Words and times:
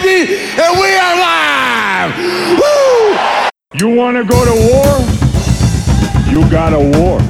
baby, 0.00 0.34
and 0.34 0.78
we 0.78 0.94
are 0.96 1.16
live. 1.18 2.16
Woo! 2.58 3.48
You 3.74 3.96
want 3.96 4.16
to 4.16 4.24
go 4.24 4.44
to 4.44 4.54
war? 4.72 4.98
You 6.32 6.48
got 6.50 6.72
a 6.72 6.78
war. 6.98 7.20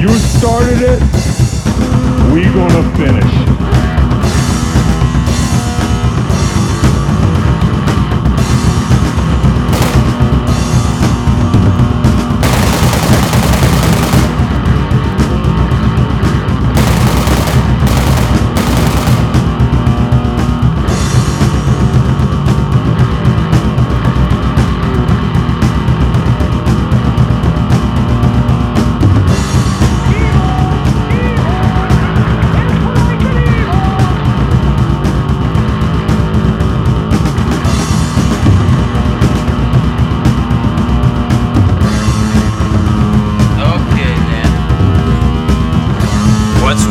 You 0.00 0.08
started 0.18 0.78
it. 0.80 1.00
We 2.32 2.44
gonna 2.44 2.96
finish. 2.96 3.37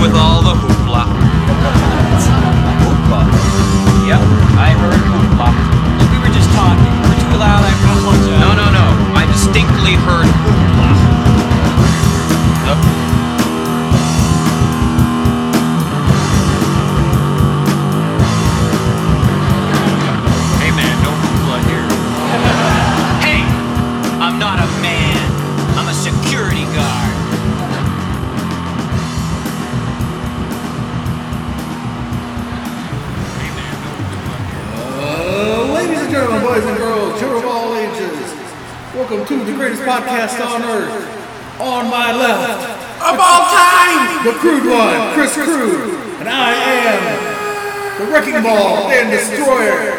With 0.08 0.16
all 0.16 0.42
the 0.42 0.56
hoopla? 0.56 1.04
hoopla. 2.80 3.22
Yep, 4.08 4.24
I 4.56 4.72
heard 4.72 5.04
hoopla. 5.04 5.52
We 6.12 6.18
were 6.24 6.32
just 6.32 6.48
talking. 6.56 6.88
We 7.04 7.12
were 7.12 7.20
too 7.28 7.36
loud. 7.36 7.60
I 7.60 7.72
apologize. 7.76 8.40
No, 8.40 8.56
no, 8.56 8.72
no. 8.72 8.86
I 9.20 9.28
distinctly 9.28 10.00
heard 10.00 10.27
the 44.28 44.34
crude 44.34 44.68
one, 44.68 45.14
Chris 45.14 45.34
Crude, 45.36 45.94
and 46.20 46.28
I 46.28 46.52
am 46.52 47.00
the 47.98 48.06
wrecking 48.12 48.44
ball 48.44 48.90
and 48.92 49.10
destroyer. 49.10 49.96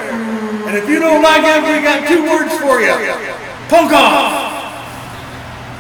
And 0.68 0.76
if 0.76 0.86
you 0.86 1.00
don't 1.00 1.22
like 1.22 1.44
it, 1.44 1.62
we 1.64 1.80
got 1.82 2.06
two 2.06 2.24
words 2.28 2.52
for 2.60 2.78
you: 2.78 2.92
punk 3.72 3.90
off. 3.96 4.52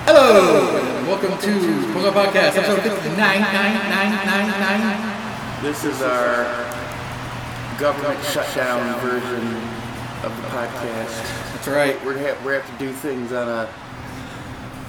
Hello, 0.06 0.78
and 0.80 1.06
welcome 1.06 1.36
to 1.36 1.52
Punk 1.92 2.06
Off 2.06 2.14
Podcast, 2.14 2.56
episode 2.56 2.80
59999. 2.80 5.62
This 5.62 5.84
is 5.84 6.00
our 6.00 6.46
government 7.78 8.24
shutdown 8.24 8.98
version 9.00 9.46
of 10.24 10.34
the 10.34 10.42
podcast. 10.48 11.22
That's 11.52 11.68
right. 11.68 12.02
We're 12.02 12.14
gonna 12.14 12.28
have, 12.28 12.42
we 12.46 12.54
have 12.54 12.66
to 12.66 12.72
do 12.82 12.94
things 12.94 13.30
on 13.30 13.46
a 13.46 13.68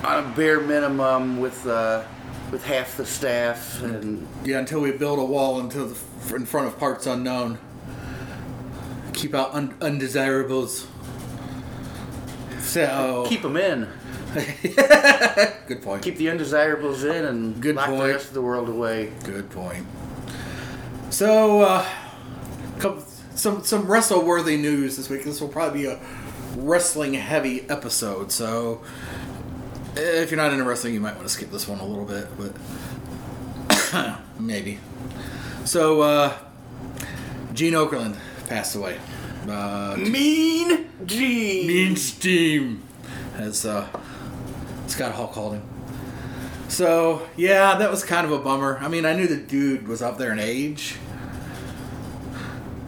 on 0.05 0.23
a 0.23 0.27
bare 0.33 0.61
minimum 0.61 1.41
with 1.41 1.67
uh, 1.67 2.05
with 2.51 2.63
half 2.63 2.97
the 2.97 3.05
staff 3.05 3.81
and 3.83 4.27
Yeah, 4.43 4.59
until 4.59 4.81
we 4.81 4.91
build 4.91 5.19
a 5.19 5.23
wall 5.25 5.59
until 5.59 5.87
the, 5.87 6.35
in 6.35 6.45
front 6.45 6.67
of 6.67 6.77
parts 6.79 7.05
unknown. 7.07 7.59
Keep 9.13 9.35
out 9.35 9.53
un- 9.53 9.75
undesirables. 9.81 10.87
So 12.59 13.25
keep 13.27 13.41
them 13.41 13.57
in. 13.57 13.87
good 15.67 15.81
point. 15.81 16.03
Keep 16.03 16.17
the 16.17 16.29
undesirables 16.29 17.03
in 17.03 17.25
and 17.25 17.59
Good 17.61 17.75
lock 17.75 17.87
point. 17.87 17.99
the 18.01 18.07
rest 18.13 18.27
of 18.27 18.33
the 18.33 18.41
world 18.41 18.69
away. 18.69 19.11
good 19.23 19.49
point. 19.49 19.85
So, 21.09 21.61
uh, 21.61 21.85
couple, 22.77 23.03
some 23.33 23.63
some 23.63 23.87
wrestle 23.87 24.23
worthy 24.23 24.57
news 24.57 24.97
this 24.97 25.09
week. 25.09 25.23
This 25.23 25.41
will 25.41 25.47
probably 25.47 25.81
be 25.81 25.87
a 25.87 25.99
wrestling 26.55 27.15
heavy 27.15 27.67
episode. 27.69 28.31
So, 28.31 28.81
if 29.99 30.31
you're 30.31 30.37
not 30.37 30.51
into 30.51 30.63
wrestling, 30.63 30.93
you 30.93 30.99
might 30.99 31.15
want 31.15 31.27
to 31.27 31.33
skip 31.33 31.51
this 31.51 31.67
one 31.67 31.79
a 31.79 31.85
little 31.85 32.05
bit, 32.05 32.27
but 32.37 34.19
maybe. 34.39 34.79
So, 35.65 36.01
uh, 36.01 36.37
Gene 37.53 37.73
Okerlund 37.73 38.17
passed 38.47 38.75
away. 38.75 38.99
Uh, 39.47 39.95
Mean 39.97 40.89
Gene. 41.05 41.67
Mean 41.67 41.95
Steam, 41.95 42.83
as 43.35 43.65
uh, 43.65 43.87
Scott 44.87 45.13
Hall 45.13 45.27
called 45.27 45.53
him. 45.53 45.63
So 46.67 47.27
yeah, 47.35 47.75
that 47.75 47.89
was 47.89 48.03
kind 48.03 48.25
of 48.25 48.31
a 48.31 48.39
bummer. 48.39 48.77
I 48.79 48.87
mean, 48.87 49.05
I 49.05 49.13
knew 49.13 49.27
the 49.27 49.37
dude 49.37 49.87
was 49.87 50.01
up 50.01 50.17
there 50.17 50.31
in 50.31 50.39
age, 50.39 50.97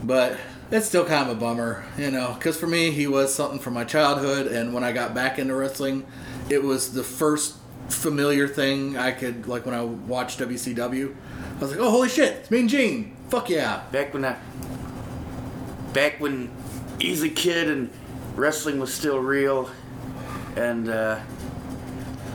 but 0.04 0.38
it's 0.72 0.88
still 0.88 1.06
kind 1.06 1.30
of 1.30 1.38
a 1.38 1.40
bummer, 1.40 1.84
you 1.98 2.10
know, 2.10 2.34
because 2.34 2.58
for 2.58 2.68
me, 2.68 2.92
he 2.92 3.06
was 3.06 3.34
something 3.34 3.60
from 3.60 3.74
my 3.74 3.84
childhood, 3.84 4.48
and 4.48 4.74
when 4.74 4.84
I 4.84 4.94
got 4.94 5.14
back 5.14 5.38
into 5.38 5.54
wrestling, 5.54 6.06
it 6.50 6.64
was 6.64 6.94
the 6.94 7.04
first 7.04 7.58
familiar 7.90 8.48
thing 8.48 8.98
I 8.98 9.12
could 9.12 9.48
like 9.48 9.66
when 9.66 9.76
I 9.76 9.84
watched 9.84 10.40
WCW. 10.40 11.14
I 11.58 11.60
was 11.60 11.72
like, 11.72 11.80
oh 11.80 11.92
holy 11.92 12.10
shit, 12.10 12.38
it's 12.38 12.52
Mean 12.52 12.70
Gene. 12.70 13.16
Fuck 13.30 13.50
yeah. 13.50 13.84
Back 13.92 14.14
when 14.14 14.24
I 14.24 14.38
back 15.94 16.20
when 16.20 16.50
he's 17.00 17.22
a 17.22 17.30
Kid 17.30 17.70
and 17.70 17.90
wrestling 18.36 18.80
was 18.80 18.94
still 18.94 19.20
real, 19.20 19.70
and 20.56 20.90
uh, 20.90 21.20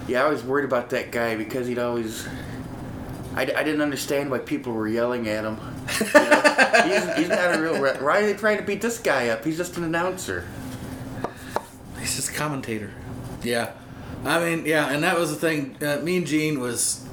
yeah, 0.07 0.25
I 0.25 0.29
was 0.29 0.45
worried 0.45 0.67
about 0.67 0.91
that 0.91 1.11
guy 1.11 1.37
because 1.37 1.67
he'd 1.67 1.79
always. 1.79 2.29
I, 3.35 3.43
I 3.43 3.63
didn't 3.65 3.83
understand 3.83 4.31
why 4.31 4.39
people 4.39 4.73
were 4.73 4.89
yelling 4.89 5.29
at 5.29 5.45
him. 5.45 5.59
He's, 5.89 7.15
he's 7.17 7.29
not 7.29 7.55
a 7.55 7.61
real. 7.61 7.81
Re- 7.81 7.97
why 7.99 8.21
are 8.21 8.27
they 8.27 8.35
trying 8.35 8.59
to 8.59 8.65
beat 8.65 8.81
this 8.81 8.99
guy 8.99 9.29
up? 9.29 9.45
He's 9.45 9.57
just 9.57 9.77
an 9.77 9.85
announcer. 9.85 10.47
He's 11.99 12.17
just 12.17 12.31
a 12.31 12.33
commentator. 12.33 12.93
Yeah. 13.43 13.73
I 14.25 14.41
mean, 14.41 14.67
yeah, 14.67 14.91
and 14.91 15.03
that 15.05 15.19
was 15.19 15.31
the 15.31 15.37
thing. 15.37 15.77
Uh, 15.83 15.99
Mean 16.03 16.25
Gene 16.25 16.59
was, 16.61 17.07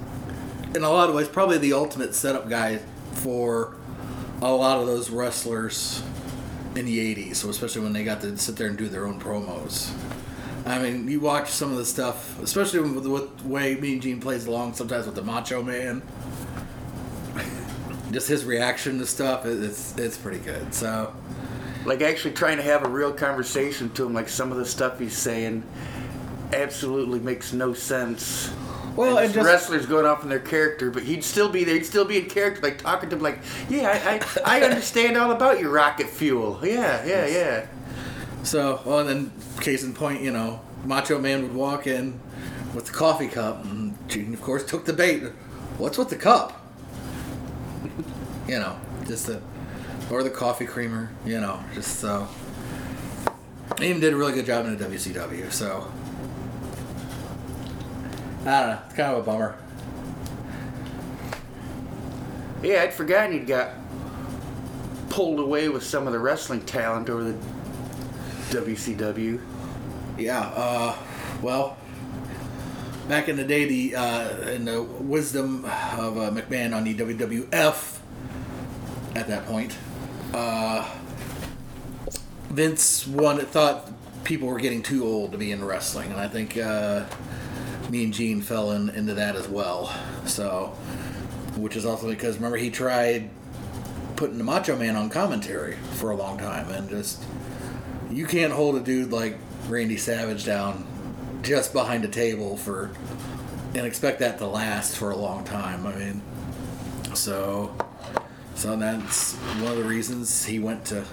in 0.74 0.84
a 0.84 0.90
lot 0.90 1.10
of 1.10 1.16
ways, 1.16 1.28
probably 1.28 1.58
the 1.60 1.74
ultimate 1.74 2.16
setup 2.16 2.50
guy 2.50 2.80
for 3.14 3.76
a 4.42 4.52
lot 4.52 4.80
of 4.80 4.88
those 4.88 5.10
wrestlers 5.10 6.02
in 6.76 6.86
the 6.86 7.16
80s, 7.16 7.36
so 7.36 7.50
especially 7.50 7.82
when 7.82 7.94
they 7.94 8.04
got 8.04 8.22
to 8.22 8.38
sit 8.38 8.56
there 8.56 8.68
and 8.68 8.78
do 8.78 8.90
their 8.90 9.06
own 9.06 9.20
promos. 9.20 9.92
I 10.66 10.80
mean, 10.80 11.08
you 11.08 11.20
watch 11.20 11.50
some 11.50 11.72
of 11.72 11.78
the 11.78 11.86
stuff, 11.86 12.42
especially 12.42 12.80
with, 12.80 13.06
with 13.06 13.38
the 13.40 13.48
way 13.48 13.76
Mean 13.76 14.00
Gene 14.02 14.20
plays 14.20 14.46
along 14.46 14.74
sometimes 14.74 15.06
with 15.06 15.16
the 15.16 15.22
Macho 15.22 15.62
Man. 15.62 16.02
Just 18.14 18.28
his 18.28 18.46
reaction 18.46 19.00
to 19.00 19.06
stuff 19.06 19.46
it's 19.46 19.98
it's 19.98 20.18
pretty 20.18 20.40
good. 20.40 20.74
So, 20.74 21.14
Like 21.86 22.02
actually 22.02 22.34
trying 22.36 22.58
to 22.58 22.64
have 22.64 22.84
a 22.86 22.90
real 22.90 23.12
conversation 23.12 23.90
to 23.92 24.06
him. 24.06 24.14
Like 24.14 24.30
some 24.30 24.52
of 24.52 24.58
the 24.58 24.66
stuff 24.66 25.00
he's 25.00 25.18
saying, 25.18 25.64
absolutely 26.54 27.20
makes 27.20 27.54
no 27.54 27.74
sense. 27.74 28.52
well, 28.96 29.18
and 29.18 29.26
and 29.26 29.34
just 29.34 29.46
wrestlers 29.46 29.86
going 29.88 30.06
off 30.06 30.24
in 30.24 30.30
their 30.30 30.40
character, 30.40 30.92
but 30.92 31.04
he'd 31.04 31.24
still 31.24 31.50
be 31.50 31.64
there. 31.64 31.74
He'd 31.76 31.86
still 31.86 32.06
be 32.06 32.18
in 32.18 32.26
character, 32.30 32.62
like 32.62 32.78
talking 32.78 33.10
to 33.10 33.16
him, 33.16 33.22
like, 33.24 33.40
"Yeah, 33.70 33.90
I, 33.90 34.20
I, 34.46 34.60
I 34.60 34.64
understand 34.70 35.18
all 35.18 35.32
about 35.32 35.60
your 35.60 35.72
rocket 35.72 36.08
fuel. 36.08 36.60
Yeah, 36.64 37.04
yeah, 37.06 37.26
yeah." 37.26 37.66
So, 38.44 38.82
well, 38.86 39.00
and 39.00 39.10
then 39.10 39.32
case 39.62 39.84
in 39.84 39.94
point, 39.94 40.22
you 40.22 40.32
know, 40.32 40.62
Macho 40.86 41.18
Man 41.18 41.42
would 41.44 41.56
walk 41.56 41.88
in 41.88 42.20
with 42.76 42.86
the 42.88 42.92
coffee 42.92 43.28
cup, 43.30 43.64
and 43.66 43.98
Gene, 44.10 44.34
of 44.34 44.42
course, 44.42 44.64
took 44.66 44.86
the 44.86 44.94
bait. 44.94 45.24
What's 45.78 45.98
with 45.98 46.10
the 46.10 46.16
cup? 46.18 46.60
You 48.48 48.60
know, 48.60 48.78
just 49.08 49.28
the 49.28 49.42
or 50.10 50.24
the 50.24 50.30
coffee 50.30 50.66
creamer. 50.66 51.12
You 51.26 51.40
know, 51.40 51.64
just 51.74 52.00
so. 52.00 52.28
He 53.80 53.88
even 53.88 54.02
did 54.02 54.14
a 54.14 54.16
really 54.16 54.34
good 54.34 54.46
job 54.46 54.66
in 54.66 54.78
the 54.78 54.86
WCW. 54.86 55.52
So, 55.52 55.92
I 58.42 58.62
don't 58.62 58.70
know. 58.70 58.80
It's 58.86 58.96
kind 58.96 59.14
of 59.14 59.20
a 59.20 59.24
bummer. 59.24 59.58
Yeah, 62.62 62.84
I'd 62.84 62.94
forgotten 62.94 63.34
he'd 63.34 63.48
got 63.48 63.72
pulled 65.10 65.40
away 65.40 65.70
with 65.70 65.84
some 65.84 66.08
of 66.08 66.14
the 66.14 66.20
wrestling 66.20 66.62
talent 66.62 67.10
over 67.10 67.24
the 67.24 67.38
WCW. 68.50 69.40
Yeah. 70.18 70.42
Uh, 70.42 70.96
well, 71.42 71.78
back 73.08 73.28
in 73.28 73.36
the 73.36 73.44
day, 73.44 73.66
the 73.66 73.96
uh, 73.96 74.50
in 74.50 74.66
the 74.66 74.82
wisdom 74.82 75.66
of 75.66 76.18
uh, 76.18 76.32
McMahon 76.32 76.76
on 76.76 76.84
the 76.84 76.96
WWF 76.96 77.93
at 79.16 79.28
that 79.28 79.46
point, 79.46 79.78
uh, 80.34 80.90
Vince 82.50 83.08
one 83.08 83.40
thought 83.40 83.92
people 84.24 84.48
were 84.48 84.60
getting 84.60 84.82
too 84.82 85.06
old 85.06 85.32
to 85.32 85.38
be 85.38 85.52
in 85.52 85.64
wrestling, 85.64 86.12
and 86.12 86.20
I 86.20 86.28
think 86.28 86.58
uh, 86.58 87.06
Mean 87.90 88.12
Gene 88.12 88.42
fell 88.42 88.72
in, 88.72 88.90
into 88.90 89.14
that 89.16 89.36
as 89.36 89.48
well. 89.48 89.94
So, 90.26 90.68
which 91.58 91.76
is 91.76 91.86
also 91.86 92.10
because 92.10 92.36
remember 92.38 92.58
he 92.58 92.70
tried 92.70 93.30
putting 94.16 94.38
the 94.38 94.44
Macho 94.44 94.78
Man 94.78 94.96
on 94.96 95.10
commentary 95.10 95.76
for 95.94 96.12
a 96.12 96.16
long 96.16 96.38
time, 96.38 96.70
and 96.70 96.90
just 96.90 97.24
you 98.12 98.26
can't 98.26 98.54
hold 98.54 98.76
a 98.76 98.80
dude 98.80 99.12
like 99.12 99.38
Randy 99.68 99.98
Savage 99.98 100.46
down 100.46 100.86
just 101.42 101.74
behind 101.74 102.06
a 102.06 102.08
table 102.08 102.58
for 102.58 102.92
and 103.76 103.86
expect 103.88 104.20
that 104.20 104.38
to 104.38 104.48
last 104.48 104.96
for 104.96 105.12
a 105.12 105.18
long 105.18 105.44
time. 105.44 105.86
I 105.86 105.96
mean, 105.96 106.22
so 107.16 107.76
so 108.56 108.76
that's 108.76 109.34
one 109.34 109.72
of 109.72 109.78
the 109.78 109.84
reasons 109.84 110.46
he 110.46 110.60
went 110.60 110.86
to. 110.86 111.04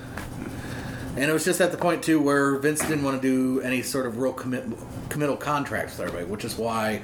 And 1.17 1.29
it 1.29 1.33
was 1.33 1.45
just 1.45 1.61
at 1.61 1.73
the 1.73 1.79
point 1.79 2.03
too 2.03 2.21
where 2.21 2.57
Vince 2.57 2.81
didn't 2.81 3.03
want 3.03 3.21
to 3.21 3.29
do 3.29 3.61
any 3.61 3.83
sort 3.83 4.07
of 4.07 4.19
real 4.19 4.33
commit 4.33 4.65
committal 5.09 5.37
contracts 5.37 5.99
with 5.99 6.07
everybody, 6.07 6.31
which 6.31 6.45
is 6.45 6.57
why 6.57 7.03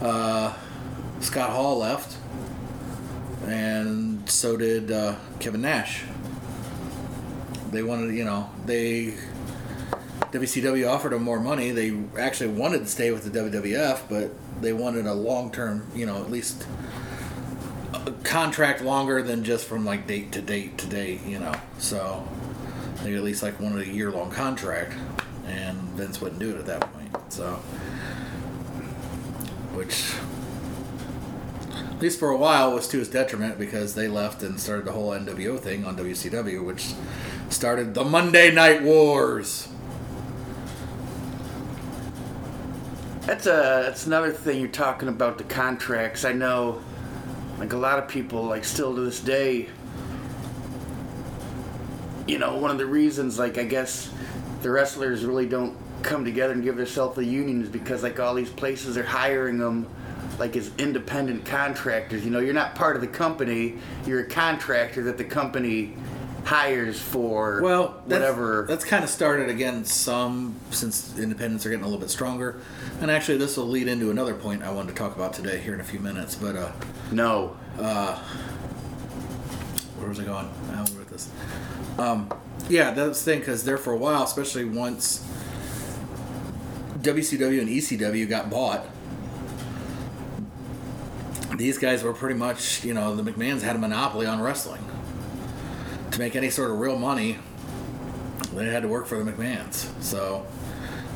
uh, 0.00 0.54
Scott 1.20 1.50
Hall 1.50 1.78
left, 1.78 2.16
and 3.46 4.28
so 4.28 4.56
did 4.56 4.90
uh, 4.92 5.16
Kevin 5.40 5.62
Nash. 5.62 6.04
They 7.70 7.82
wanted, 7.82 8.14
you 8.14 8.24
know, 8.24 8.48
they 8.66 9.14
WCW 10.34 10.88
offered 10.88 11.12
them 11.12 11.22
more 11.22 11.40
money. 11.40 11.70
They 11.70 11.96
actually 12.18 12.50
wanted 12.50 12.80
to 12.80 12.86
stay 12.86 13.10
with 13.10 13.30
the 13.30 13.38
WWF, 13.38 14.02
but 14.08 14.30
they 14.60 14.72
wanted 14.72 15.06
a 15.06 15.14
long 15.14 15.50
term, 15.50 15.86
you 15.94 16.06
know, 16.06 16.16
at 16.22 16.30
least 16.30 16.66
contract 18.24 18.82
longer 18.82 19.22
than 19.22 19.44
just 19.44 19.66
from 19.66 19.84
like 19.84 20.06
date 20.06 20.32
to 20.32 20.42
date 20.42 20.78
to 20.78 20.86
date, 20.86 21.20
you 21.24 21.38
know. 21.38 21.54
So 21.78 22.26
they 23.02 23.14
at 23.14 23.22
least 23.22 23.42
like 23.42 23.60
wanted 23.60 23.86
a 23.86 23.90
year 23.90 24.10
long 24.10 24.30
contract, 24.30 24.94
and 25.46 25.78
Vince 25.90 26.20
wouldn't 26.20 26.40
do 26.40 26.50
it 26.50 26.58
at 26.58 26.66
that 26.66 26.92
point. 26.92 27.32
So, 27.32 27.54
which 29.74 30.14
at 31.94 32.02
least 32.02 32.18
for 32.18 32.30
a 32.30 32.36
while 32.36 32.72
was 32.74 32.88
to 32.88 32.98
his 32.98 33.08
detriment 33.08 33.58
because 33.58 33.94
they 33.94 34.08
left 34.08 34.42
and 34.42 34.58
started 34.58 34.84
the 34.84 34.92
whole 34.92 35.10
NWO 35.10 35.58
thing 35.58 35.84
on 35.84 35.96
WCW, 35.96 36.64
which 36.64 36.92
started 37.48 37.94
the 37.94 38.04
Monday 38.04 38.50
Night 38.52 38.82
Wars. 38.82 39.68
That's 43.26 43.46
a 43.46 43.84
that's 43.86 44.06
another 44.06 44.32
thing 44.32 44.60
you're 44.60 44.68
talking 44.68 45.08
about 45.08 45.38
the 45.38 45.44
contracts. 45.44 46.24
I 46.24 46.32
know, 46.32 46.82
like 47.58 47.72
a 47.72 47.76
lot 47.76 47.98
of 47.98 48.08
people, 48.08 48.42
like 48.44 48.64
still 48.64 48.94
to 48.94 49.00
this 49.00 49.20
day. 49.20 49.68
You 52.26 52.38
know, 52.38 52.56
one 52.56 52.70
of 52.70 52.78
the 52.78 52.86
reasons, 52.86 53.38
like 53.38 53.58
I 53.58 53.64
guess, 53.64 54.10
the 54.62 54.70
wrestlers 54.70 55.24
really 55.24 55.46
don't 55.46 55.76
come 56.02 56.24
together 56.24 56.52
and 56.52 56.62
give 56.62 56.76
themselves 56.76 57.18
a 57.18 57.24
union 57.24 57.62
is 57.62 57.68
because 57.68 58.02
like 58.02 58.20
all 58.20 58.34
these 58.34 58.50
places 58.50 58.96
are 58.96 59.04
hiring 59.04 59.58
them, 59.58 59.86
like 60.38 60.56
as 60.56 60.70
independent 60.78 61.44
contractors. 61.44 62.24
You 62.24 62.30
know, 62.30 62.40
you're 62.40 62.54
not 62.54 62.74
part 62.74 62.96
of 62.96 63.02
the 63.02 63.08
company. 63.08 63.76
You're 64.06 64.20
a 64.20 64.28
contractor 64.28 65.02
that 65.04 65.18
the 65.18 65.24
company 65.24 65.94
hires 66.44 67.00
for 67.00 67.60
Well, 67.62 68.02
that's, 68.06 68.20
whatever. 68.20 68.66
That's 68.68 68.84
kind 68.84 69.02
of 69.02 69.10
started 69.10 69.48
again 69.48 69.84
some 69.84 70.56
since 70.70 71.18
independents 71.18 71.66
are 71.66 71.70
getting 71.70 71.84
a 71.84 71.88
little 71.88 72.00
bit 72.00 72.10
stronger, 72.10 72.60
and 73.00 73.10
actually 73.10 73.38
this 73.38 73.56
will 73.56 73.66
lead 73.66 73.88
into 73.88 74.10
another 74.10 74.34
point 74.34 74.62
I 74.62 74.70
wanted 74.70 74.90
to 74.90 74.94
talk 74.94 75.16
about 75.16 75.32
today 75.32 75.58
here 75.58 75.74
in 75.74 75.80
a 75.80 75.84
few 75.84 76.00
minutes. 76.00 76.34
But 76.34 76.56
uh, 76.56 76.72
no. 77.10 77.56
uh, 77.78 78.18
where 79.98 80.08
was 80.08 80.20
I 80.20 80.24
going? 80.24 80.50
Now 80.70 80.84
we're 80.92 80.98
with 80.98 81.10
this. 81.10 81.30
Um, 81.98 82.30
yeah, 82.68 82.90
that's 82.90 83.22
the 83.22 83.32
thing 83.32 83.40
because 83.40 83.64
there 83.64 83.78
for 83.78 83.92
a 83.92 83.96
while, 83.96 84.22
especially 84.22 84.64
once 84.64 85.26
WCW 86.98 87.60
and 87.60 87.68
ECW 87.68 88.28
got 88.28 88.50
bought, 88.50 88.86
these 91.56 91.78
guys 91.78 92.02
were 92.02 92.12
pretty 92.12 92.34
much, 92.34 92.84
you 92.84 92.94
know, 92.94 93.14
the 93.14 93.30
McMahon's 93.30 93.62
had 93.62 93.76
a 93.76 93.78
monopoly 93.78 94.26
on 94.26 94.40
wrestling. 94.40 94.84
To 96.14 96.20
make 96.20 96.36
any 96.36 96.48
sort 96.48 96.70
of 96.70 96.78
real 96.78 96.96
money, 96.96 97.38
they 98.54 98.66
had 98.66 98.82
to 98.82 98.88
work 98.88 99.06
for 99.06 99.22
the 99.22 99.30
McMahons. 99.30 99.90
So, 100.00 100.46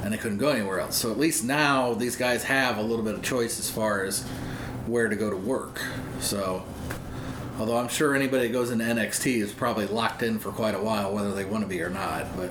and 0.02 0.12
they 0.12 0.18
couldn't 0.18 0.38
go 0.38 0.48
anywhere 0.48 0.80
else. 0.80 0.96
So 0.96 1.12
at 1.12 1.18
least 1.18 1.44
now 1.44 1.94
these 1.94 2.16
guys 2.16 2.42
have 2.42 2.78
a 2.78 2.82
little 2.82 3.04
bit 3.04 3.14
of 3.14 3.22
choice 3.22 3.60
as 3.60 3.70
far 3.70 4.02
as 4.02 4.24
where 4.86 5.08
to 5.08 5.14
go 5.14 5.30
to 5.30 5.36
work. 5.36 5.80
So, 6.18 6.64
although 7.60 7.76
I'm 7.76 7.86
sure 7.86 8.12
anybody 8.12 8.48
that 8.48 8.52
goes 8.52 8.72
into 8.72 8.84
NXT 8.84 9.40
is 9.40 9.52
probably 9.52 9.86
locked 9.86 10.24
in 10.24 10.40
for 10.40 10.50
quite 10.50 10.74
a 10.74 10.82
while, 10.82 11.14
whether 11.14 11.32
they 11.32 11.44
want 11.44 11.62
to 11.62 11.68
be 11.68 11.80
or 11.80 11.90
not. 11.90 12.36
But 12.36 12.50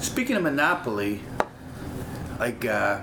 Speaking 0.00 0.34
of 0.34 0.42
Monopoly, 0.42 1.20
like 2.40 2.64
uh, 2.64 3.02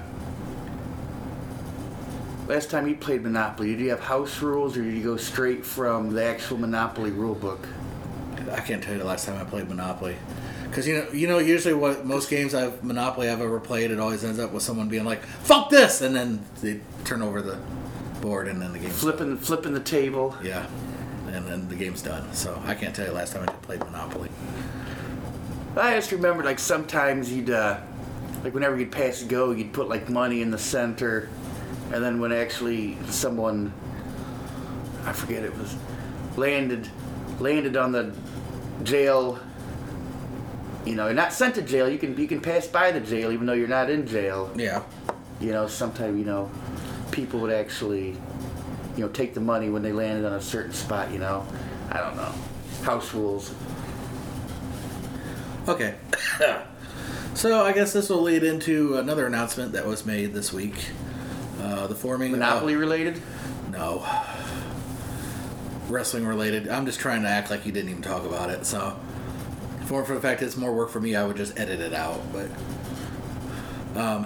last 2.48 2.70
time 2.70 2.88
you 2.88 2.96
played 2.96 3.24
Monopoly, 3.24 3.72
did 3.72 3.82
you 3.82 3.90
have 3.90 4.00
house 4.00 4.42
rules 4.42 4.78
or 4.78 4.84
did 4.84 4.94
you 4.94 5.04
go 5.04 5.18
straight 5.18 5.66
from 5.66 6.14
the 6.14 6.24
actual 6.24 6.58
Monopoly 6.58 7.12
rule 7.12 7.36
book? 7.36 7.68
I 8.52 8.62
can't 8.62 8.82
tell 8.82 8.94
you 8.94 9.00
the 9.00 9.06
last 9.06 9.26
time 9.26 9.40
I 9.40 9.44
played 9.44 9.68
Monopoly. 9.68 10.16
Because 10.64 10.88
you 10.88 10.96
know, 10.96 11.12
you 11.12 11.28
know, 11.28 11.40
usually 11.40 11.74
what 11.74 12.06
most 12.06 12.30
games 12.30 12.54
I've 12.54 12.84
Monopoly 12.84 13.30
I've 13.30 13.42
ever 13.42 13.60
played, 13.60 13.92
it 13.92 14.00
always 14.00 14.24
ends 14.24 14.40
up 14.40 14.52
with 14.52 14.64
someone 14.64 14.90
being 14.90 15.06
like, 15.06 15.22
"Fuck 15.24 15.70
this," 15.70 16.02
and 16.02 16.16
then 16.16 16.42
they 16.62 16.82
turn 17.06 17.22
over 17.22 17.42
the 17.42 17.58
board, 18.22 18.48
and 18.48 18.62
then 18.62 18.74
the 18.74 18.80
game's 18.80 19.00
Flipping, 19.00 19.38
flipping 19.38 19.74
the 19.74 19.80
table. 19.80 20.36
Yeah, 20.44 20.66
and 21.28 21.48
then 21.48 21.70
the 21.70 21.76
game's 21.76 22.02
done. 22.02 22.34
So 22.34 22.62
I 22.66 22.76
can't 22.76 22.94
tell 22.94 23.06
you 23.06 23.12
the 23.12 23.18
last 23.18 23.34
time 23.34 23.48
I 23.48 23.52
played 23.54 23.80
Monopoly. 23.80 24.30
I 25.78 25.96
just 25.96 26.12
remember 26.12 26.44
like 26.44 26.60
sometimes 26.60 27.32
you'd, 27.32 27.50
uh, 27.50 27.80
like 28.44 28.54
whenever 28.54 28.78
you'd 28.78 28.92
pass 28.92 29.24
go, 29.24 29.52
you'd 29.52 29.74
put 29.74 29.88
like 29.88 30.10
money 30.10 30.42
in 30.42 30.52
the 30.52 30.58
center, 30.58 31.30
and 31.92 32.04
then 32.04 32.19
when 32.19 32.31
actually 32.31 32.98
someone, 33.10 33.72
I 35.06 35.13
forget 35.13 35.44
it 35.44 35.56
was, 35.57 35.75
landed, 36.36 36.89
landed 37.39 37.78
on 37.78 37.92
the 37.92 38.13
jail. 38.84 39.39
You 40.86 40.95
know, 40.95 41.06
you're 41.06 41.13
not 41.13 41.34
sent 41.34 41.56
to 41.56 41.62
jail. 41.62 41.89
You 41.89 41.98
can 41.98 42.18
you 42.18 42.28
can 42.28 42.42
pass 42.42 42.68
by 42.68 42.92
the 42.92 43.00
jail 43.00 43.31
even 43.31 43.45
though 43.45 43.54
you're 43.54 43.68
not 43.68 43.90
in 43.90 44.07
jail. 44.07 44.52
Yeah, 44.56 44.83
You 45.40 45.52
know, 45.52 45.68
sometimes 45.68 46.18
you 46.18 46.26
know, 46.26 46.52
people 47.12 47.40
would 47.42 47.52
actually, 47.52 48.16
you 48.95 49.06
know, 49.06 49.09
take 49.09 49.33
the 49.33 49.42
money 49.42 49.69
when 49.69 49.81
they 49.81 49.92
landed 49.92 50.26
on 50.26 50.33
a 50.33 50.42
certain 50.42 50.73
spot. 50.73 51.12
You 51.12 51.19
know, 51.19 51.45
I 51.90 51.97
don't 52.00 52.16
know, 52.16 52.33
house 52.83 53.14
rules. 53.14 53.54
Okay. 55.68 55.95
so 57.33 57.66
I 57.66 57.73
guess 57.73 57.92
this 57.92 58.09
will 58.09 58.21
lead 58.21 58.44
into 58.44 58.97
another 58.97 59.26
announcement 59.26 59.73
that 59.73 59.85
was 59.85 60.06
made 60.06 60.33
this 60.33 60.54
week. 60.54 60.76
Uh, 61.78 61.86
the 61.86 61.94
forming 61.96 62.34
of- 62.34 62.40
Monopoly 62.40 62.76
related. 62.76 63.22
No. 63.72 64.04
Wrestling 65.90 66.26
related. 66.26 66.68
I'm 66.68 66.88
just 66.88 67.00
trying 67.00 67.22
to 67.22 67.30
act 67.30 67.52
like 67.52 67.66
you 67.68 67.72
didn't 67.72 67.92
even 67.92 68.02
talk 68.02 68.26
about 68.26 68.50
it. 68.50 68.66
So, 68.66 68.98
for 69.86 70.04
for 70.04 70.16
the 70.16 70.19
fact 70.19 70.42
it's 70.42 70.57
more 70.57 70.74
work 70.74 70.90
for 70.90 71.00
me, 71.00 71.16
I 71.16 71.24
would 71.24 71.38
just 71.38 71.57
edit 71.60 71.80
it 71.80 71.94
out. 71.94 72.22
But, 72.34 72.50
um, 73.96 74.26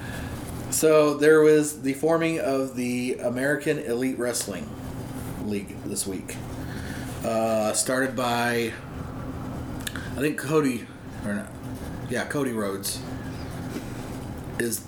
so 0.70 1.14
there 1.14 1.42
was 1.42 1.82
the 1.82 1.92
forming 1.92 2.40
of 2.40 2.76
the 2.76 3.16
American 3.22 3.78
Elite 3.78 4.18
Wrestling 4.18 4.68
League 5.44 5.76
this 5.84 6.06
week. 6.06 6.36
Uh, 7.22 7.74
started 7.74 8.16
by, 8.16 8.72
I 10.16 10.20
think 10.20 10.38
Cody, 10.38 10.86
or 11.26 11.34
not, 11.34 11.48
yeah, 12.08 12.24
Cody 12.24 12.52
Rhodes 12.52 13.00
is 14.58 14.86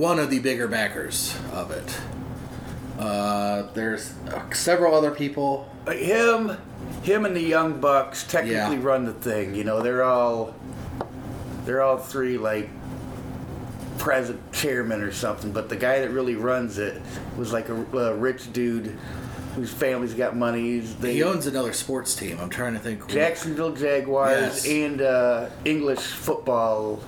one 0.00 0.18
of 0.18 0.30
the 0.30 0.38
bigger 0.38 0.66
backers 0.66 1.36
of 1.52 1.70
it. 1.70 2.00
Uh, 2.98 3.70
there's 3.74 4.14
uh, 4.28 4.50
several 4.50 4.94
other 4.94 5.10
people. 5.10 5.68
Like 5.86 5.98
him, 5.98 6.56
him 7.02 7.26
and 7.26 7.36
the 7.36 7.42
Young 7.42 7.80
Bucks 7.80 8.24
technically 8.26 8.76
Yeah. 8.76 8.82
run 8.82 9.04
the 9.04 9.12
thing. 9.12 9.54
You 9.54 9.64
know, 9.64 9.82
they're 9.82 10.02
all, 10.02 10.54
they're 11.66 11.82
all 11.82 11.98
three 11.98 12.38
like 12.38 12.68
present 13.98 14.40
chairman 14.52 15.02
or 15.02 15.12
something. 15.12 15.52
But 15.52 15.68
the 15.68 15.76
guy 15.76 16.00
that 16.00 16.10
really 16.10 16.34
runs 16.34 16.78
it 16.78 17.00
was 17.36 17.52
like 17.52 17.68
a, 17.68 17.74
a 17.74 18.14
rich 18.14 18.50
dude 18.54 18.96
whose 19.54 19.70
family's 19.70 20.14
got 20.14 20.34
money. 20.34 20.78
They, 20.80 21.14
He 21.14 21.22
owns 21.22 21.46
another 21.46 21.74
sports 21.74 22.14
team. 22.14 22.38
I'm 22.40 22.48
trying 22.50 22.72
to 22.72 22.78
think. 22.80 23.06
Jacksonville 23.08 23.72
Jaguars 23.74 24.64
Yes. 24.64 24.66
and 24.66 25.02
uh, 25.02 25.50
English 25.66 26.00
football, 26.00 27.00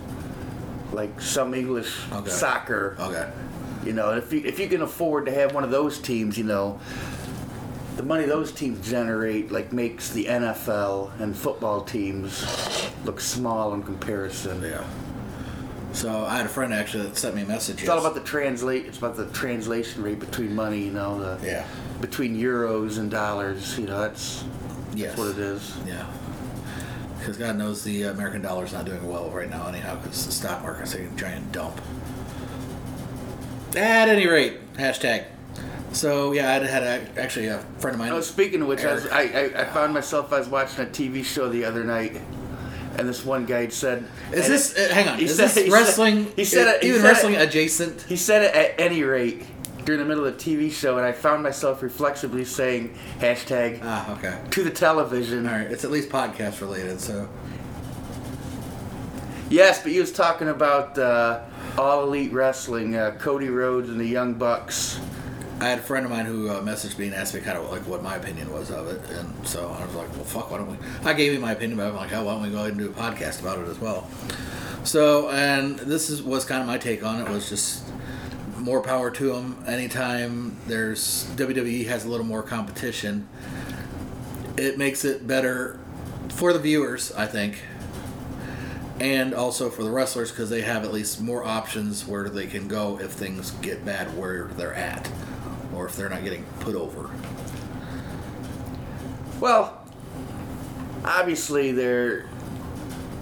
like 0.92 1.20
some 1.20 1.54
English 1.54 1.92
Okay. 2.12 2.30
soccer. 2.30 2.96
Okay. 3.00 3.28
You 3.84 3.92
know, 3.92 4.10
if 4.12 4.32
you 4.32 4.42
if 4.44 4.58
you 4.58 4.68
can 4.68 4.82
afford 4.82 5.26
to 5.26 5.32
have 5.32 5.54
one 5.54 5.64
of 5.64 5.70
those 5.70 5.98
teams, 5.98 6.38
you 6.38 6.44
know, 6.44 6.78
the 7.96 8.02
money 8.02 8.24
those 8.24 8.52
teams 8.52 8.88
generate 8.88 9.50
like 9.50 9.72
makes 9.72 10.10
the 10.10 10.26
NFL 10.26 11.10
and 11.20 11.36
football 11.36 11.82
teams 11.82 12.44
look 13.04 13.20
small 13.20 13.74
in 13.74 13.82
comparison. 13.82 14.62
Yeah. 14.62 14.84
So 15.92 16.24
I 16.24 16.36
had 16.38 16.46
a 16.46 16.48
friend 16.48 16.72
actually 16.72 17.04
that 17.04 17.18
sent 17.18 17.34
me 17.34 17.42
a 17.42 17.46
message. 17.46 17.80
It's 17.80 17.88
all 17.90 17.98
about 17.98 18.14
the 18.14 18.20
translate. 18.20 18.86
It's 18.86 18.98
about 18.98 19.16
the 19.16 19.26
translation 19.26 20.02
rate 20.02 20.20
between 20.20 20.54
money. 20.54 20.80
You 20.84 20.92
know, 20.92 21.18
the 21.18 21.46
Yeah. 21.46 21.64
between 22.00 22.36
euros 22.36 22.98
and 22.98 23.10
dollars. 23.10 23.78
You 23.78 23.86
know, 23.86 24.00
that's 24.00 24.44
Yes. 24.94 25.08
that's 25.08 25.18
what 25.18 25.28
it 25.30 25.38
is. 25.38 25.72
Yeah. 25.86 26.04
Because 27.22 27.36
God 27.36 27.56
knows 27.56 27.84
the 27.84 28.02
American 28.02 28.42
dollar's 28.42 28.72
not 28.72 28.84
doing 28.84 29.08
well 29.08 29.30
right 29.30 29.48
now, 29.48 29.68
anyhow, 29.68 29.94
because 29.94 30.26
the 30.26 30.32
stock 30.32 30.60
market's 30.64 30.90
taking 30.90 31.06
a 31.06 31.16
giant 31.16 31.52
dump. 31.52 31.80
At 33.76 34.08
any 34.08 34.26
rate, 34.26 34.74
hashtag. 34.74 35.26
So 35.92 36.32
yeah, 36.32 36.50
I 36.50 36.66
had 36.66 36.82
a, 36.82 37.20
actually 37.20 37.46
a 37.46 37.60
friend 37.78 37.94
of 37.94 37.98
mine. 38.00 38.10
Oh, 38.10 38.20
speaking 38.22 38.60
of 38.62 38.66
which, 38.66 38.84
I, 38.84 38.94
was, 38.94 39.06
I, 39.06 39.20
I 39.22 39.60
I 39.62 39.64
found 39.66 39.94
myself 39.94 40.32
I 40.32 40.40
was 40.40 40.48
watching 40.48 40.84
a 40.84 40.88
TV 40.88 41.24
show 41.24 41.48
the 41.48 41.64
other 41.64 41.84
night, 41.84 42.20
and 42.98 43.08
this 43.08 43.24
one 43.24 43.46
guy 43.46 43.68
said, 43.68 44.04
Is 44.32 44.48
this? 44.48 44.76
Uh, 44.76 44.92
hang 44.92 45.06
on. 45.06 45.18
he 45.18 45.26
Is 45.26 45.36
said- 45.36 45.44
this 45.44 45.54
he 45.54 45.62
said- 45.70 45.72
wrestling? 45.72 46.32
he 46.34 46.44
said 46.44 46.66
it- 46.66 46.82
he 46.82 46.88
even 46.88 47.02
said 47.02 47.06
it- 47.06 47.12
wrestling 47.12 47.36
adjacent. 47.36 48.02
He 48.02 48.16
said 48.16 48.42
it 48.42 48.54
at 48.56 48.80
any 48.80 49.04
rate 49.04 49.44
during 49.84 50.00
the 50.00 50.06
middle 50.06 50.24
of 50.26 50.34
a 50.34 50.36
TV 50.36 50.70
show, 50.70 50.96
and 50.98 51.06
I 51.06 51.12
found 51.12 51.42
myself 51.42 51.82
reflexively 51.82 52.44
saying 52.44 52.96
hashtag 53.18 53.80
Ah, 53.82 54.16
okay. 54.18 54.38
to 54.50 54.62
the 54.64 54.70
television. 54.70 55.46
All 55.46 55.52
right, 55.54 55.70
it's 55.70 55.84
at 55.84 55.90
least 55.90 56.08
podcast 56.08 56.60
related. 56.60 57.00
So 57.00 57.28
Yes, 59.50 59.82
but 59.82 59.92
he 59.92 60.00
was 60.00 60.12
talking 60.12 60.48
about 60.48 60.96
uh, 60.98 61.40
all 61.76 62.04
elite 62.04 62.32
wrestling, 62.32 62.96
uh, 62.96 63.16
Cody 63.18 63.48
Rhodes 63.50 63.90
and 63.90 64.00
the 64.00 64.06
Young 64.06 64.34
Bucks. 64.34 64.98
I 65.60 65.68
had 65.68 65.78
a 65.78 65.82
friend 65.82 66.04
of 66.06 66.10
mine 66.10 66.24
who 66.24 66.48
uh, 66.48 66.60
messaged 66.62 66.98
me 66.98 67.06
and 67.06 67.14
asked 67.14 67.34
me 67.34 67.40
kind 67.40 67.58
of 67.58 67.70
like 67.70 67.82
what 67.86 68.02
my 68.02 68.16
opinion 68.16 68.50
was 68.52 68.70
of 68.70 68.88
it, 68.88 69.00
and 69.10 69.46
so 69.46 69.68
I 69.68 69.84
was 69.84 69.94
like, 69.94 70.10
"Well, 70.16 70.24
fuck, 70.24 70.50
why 70.50 70.56
don't 70.58 70.70
we?" 70.70 70.76
I 71.04 71.12
gave 71.12 71.32
him 71.32 71.42
my 71.42 71.52
opinion, 71.52 71.76
but 71.76 71.88
I'm 71.88 71.94
like, 71.96 72.08
"Hell, 72.10 72.24
why 72.24 72.32
don't 72.32 72.42
we 72.42 72.48
go 72.50 72.58
ahead 72.58 72.70
and 72.70 72.78
do 72.78 72.86
a 72.86 72.92
podcast 72.92 73.40
about 73.40 73.58
it 73.58 73.68
as 73.68 73.78
well?" 73.78 74.08
So, 74.84 75.28
and 75.30 75.78
this 75.78 76.08
is 76.10 76.22
was 76.22 76.44
kind 76.44 76.62
of 76.62 76.66
my 76.66 76.78
take 76.78 77.04
on 77.04 77.20
it 77.20 77.28
was 77.28 77.48
just 77.48 77.81
more 78.62 78.80
power 78.80 79.10
to 79.10 79.32
them. 79.32 79.62
Anytime 79.66 80.56
there's 80.66 81.26
WWE 81.36 81.86
has 81.86 82.04
a 82.04 82.08
little 82.08 82.26
more 82.26 82.42
competition, 82.42 83.28
it 84.56 84.78
makes 84.78 85.04
it 85.04 85.26
better 85.26 85.80
for 86.28 86.52
the 86.52 86.58
viewers, 86.58 87.12
I 87.12 87.26
think, 87.26 87.62
and 89.00 89.34
also 89.34 89.68
for 89.68 89.82
the 89.82 89.90
wrestlers 89.90 90.30
because 90.30 90.48
they 90.48 90.62
have 90.62 90.84
at 90.84 90.92
least 90.92 91.20
more 91.20 91.44
options 91.44 92.06
where 92.06 92.28
they 92.28 92.46
can 92.46 92.68
go 92.68 92.98
if 93.00 93.10
things 93.10 93.50
get 93.62 93.84
bad 93.84 94.16
where 94.16 94.44
they're 94.56 94.74
at, 94.74 95.10
or 95.74 95.86
if 95.86 95.96
they're 95.96 96.08
not 96.08 96.22
getting 96.22 96.44
put 96.60 96.74
over. 96.74 97.10
Well, 99.40 99.84
obviously 101.04 101.72
they're 101.72 102.28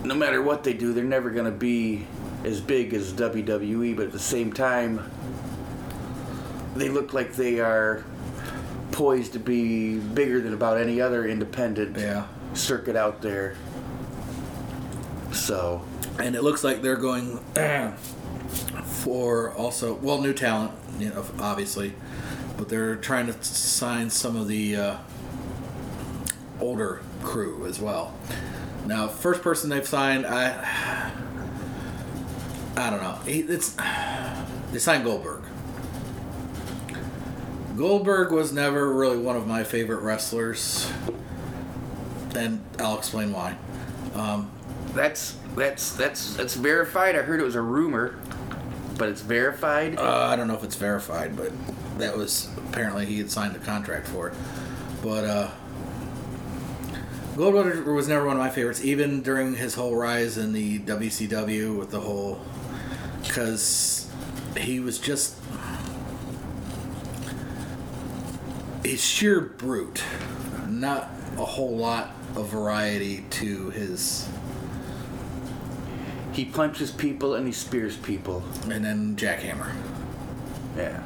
no 0.04 0.14
matter 0.14 0.42
what 0.42 0.64
they 0.64 0.72
do, 0.72 0.92
they're 0.92 1.04
never 1.04 1.30
going 1.30 1.44
to 1.44 1.58
be 1.58 2.06
as 2.44 2.60
big 2.60 2.94
as 2.94 3.12
WWE, 3.12 3.94
but 3.96 4.06
at 4.06 4.12
the 4.12 4.18
same 4.18 4.52
time 4.52 5.10
they 6.76 6.88
look 6.88 7.12
like 7.12 7.34
they 7.34 7.60
are 7.60 8.04
poised 8.92 9.32
to 9.34 9.38
be 9.38 9.98
bigger 9.98 10.40
than 10.40 10.52
about 10.54 10.78
any 10.78 11.00
other 11.00 11.26
independent 11.26 11.96
Yeah. 11.96 12.26
circuit 12.54 12.96
out 12.96 13.22
there. 13.22 13.56
So, 15.32 15.82
and 16.18 16.34
it 16.34 16.42
looks 16.42 16.64
like 16.64 16.82
they're 16.82 16.96
going 16.96 17.38
for 18.84 19.52
also 19.52 19.94
well 19.94 20.20
new 20.20 20.32
talent, 20.32 20.72
you 20.98 21.08
know, 21.10 21.24
obviously, 21.38 21.94
but 22.56 22.68
they're 22.68 22.96
trying 22.96 23.26
to 23.26 23.44
sign 23.44 24.10
some 24.10 24.36
of 24.36 24.48
the 24.48 24.76
uh, 24.76 24.96
older 26.60 27.00
crew 27.22 27.64
as 27.66 27.80
well. 27.80 28.12
Now, 28.86 29.06
first 29.08 29.42
person 29.42 29.70
they've 29.70 29.86
signed, 29.86 30.26
I 30.26 31.10
I 32.76 32.90
don't 32.90 33.00
know. 33.02 33.18
It's 33.26 33.70
they 34.72 34.78
signed 34.78 35.04
Goldberg. 35.04 35.39
Goldberg 37.80 38.30
was 38.30 38.52
never 38.52 38.92
really 38.92 39.16
one 39.16 39.36
of 39.36 39.46
my 39.46 39.64
favorite 39.64 40.02
wrestlers, 40.02 40.92
and 42.36 42.62
I'll 42.78 42.98
explain 42.98 43.32
why. 43.32 43.56
that's 44.94 45.38
that's 45.56 45.92
that's 45.96 46.36
that's 46.36 46.56
verified. 46.56 47.16
I 47.16 47.22
heard 47.22 47.40
it 47.40 47.42
was 47.42 47.54
a 47.54 47.62
rumor, 47.62 48.18
but 48.98 49.08
it's 49.08 49.22
verified. 49.22 49.98
Uh, 49.98 50.26
I 50.30 50.36
don't 50.36 50.46
know 50.46 50.56
if 50.56 50.62
it's 50.62 50.76
verified, 50.76 51.34
but 51.34 51.52
that 51.96 52.14
was 52.14 52.50
apparently 52.68 53.06
he 53.06 53.16
had 53.16 53.30
signed 53.30 53.56
a 53.56 53.60
contract 53.60 54.08
for 54.08 54.28
it. 54.28 54.34
But 55.02 55.24
uh, 55.24 55.50
Goldberg 57.34 57.86
was 57.86 58.08
never 58.08 58.26
one 58.26 58.36
of 58.36 58.42
my 58.42 58.50
favorites, 58.50 58.84
even 58.84 59.22
during 59.22 59.54
his 59.54 59.74
whole 59.74 59.96
rise 59.96 60.36
in 60.36 60.52
the 60.52 60.80
WCW 60.80 61.78
with 61.78 61.90
the 61.90 62.00
whole, 62.00 62.42
because 63.22 64.06
he 64.58 64.80
was 64.80 64.98
just 64.98 65.39
he's 68.90 69.04
sheer 69.04 69.40
brute, 69.40 70.02
not 70.68 71.10
a 71.38 71.44
whole 71.44 71.76
lot 71.76 72.10
of 72.34 72.48
variety 72.48 73.24
to 73.30 73.70
his, 73.70 74.28
he 76.32 76.44
punches 76.44 76.90
people 76.90 77.34
and 77.36 77.46
he 77.46 77.52
spears 77.52 77.96
people. 77.96 78.42
and 78.68 78.84
then 78.84 79.14
Jackhammer. 79.14 79.72
Yeah. 80.76 81.02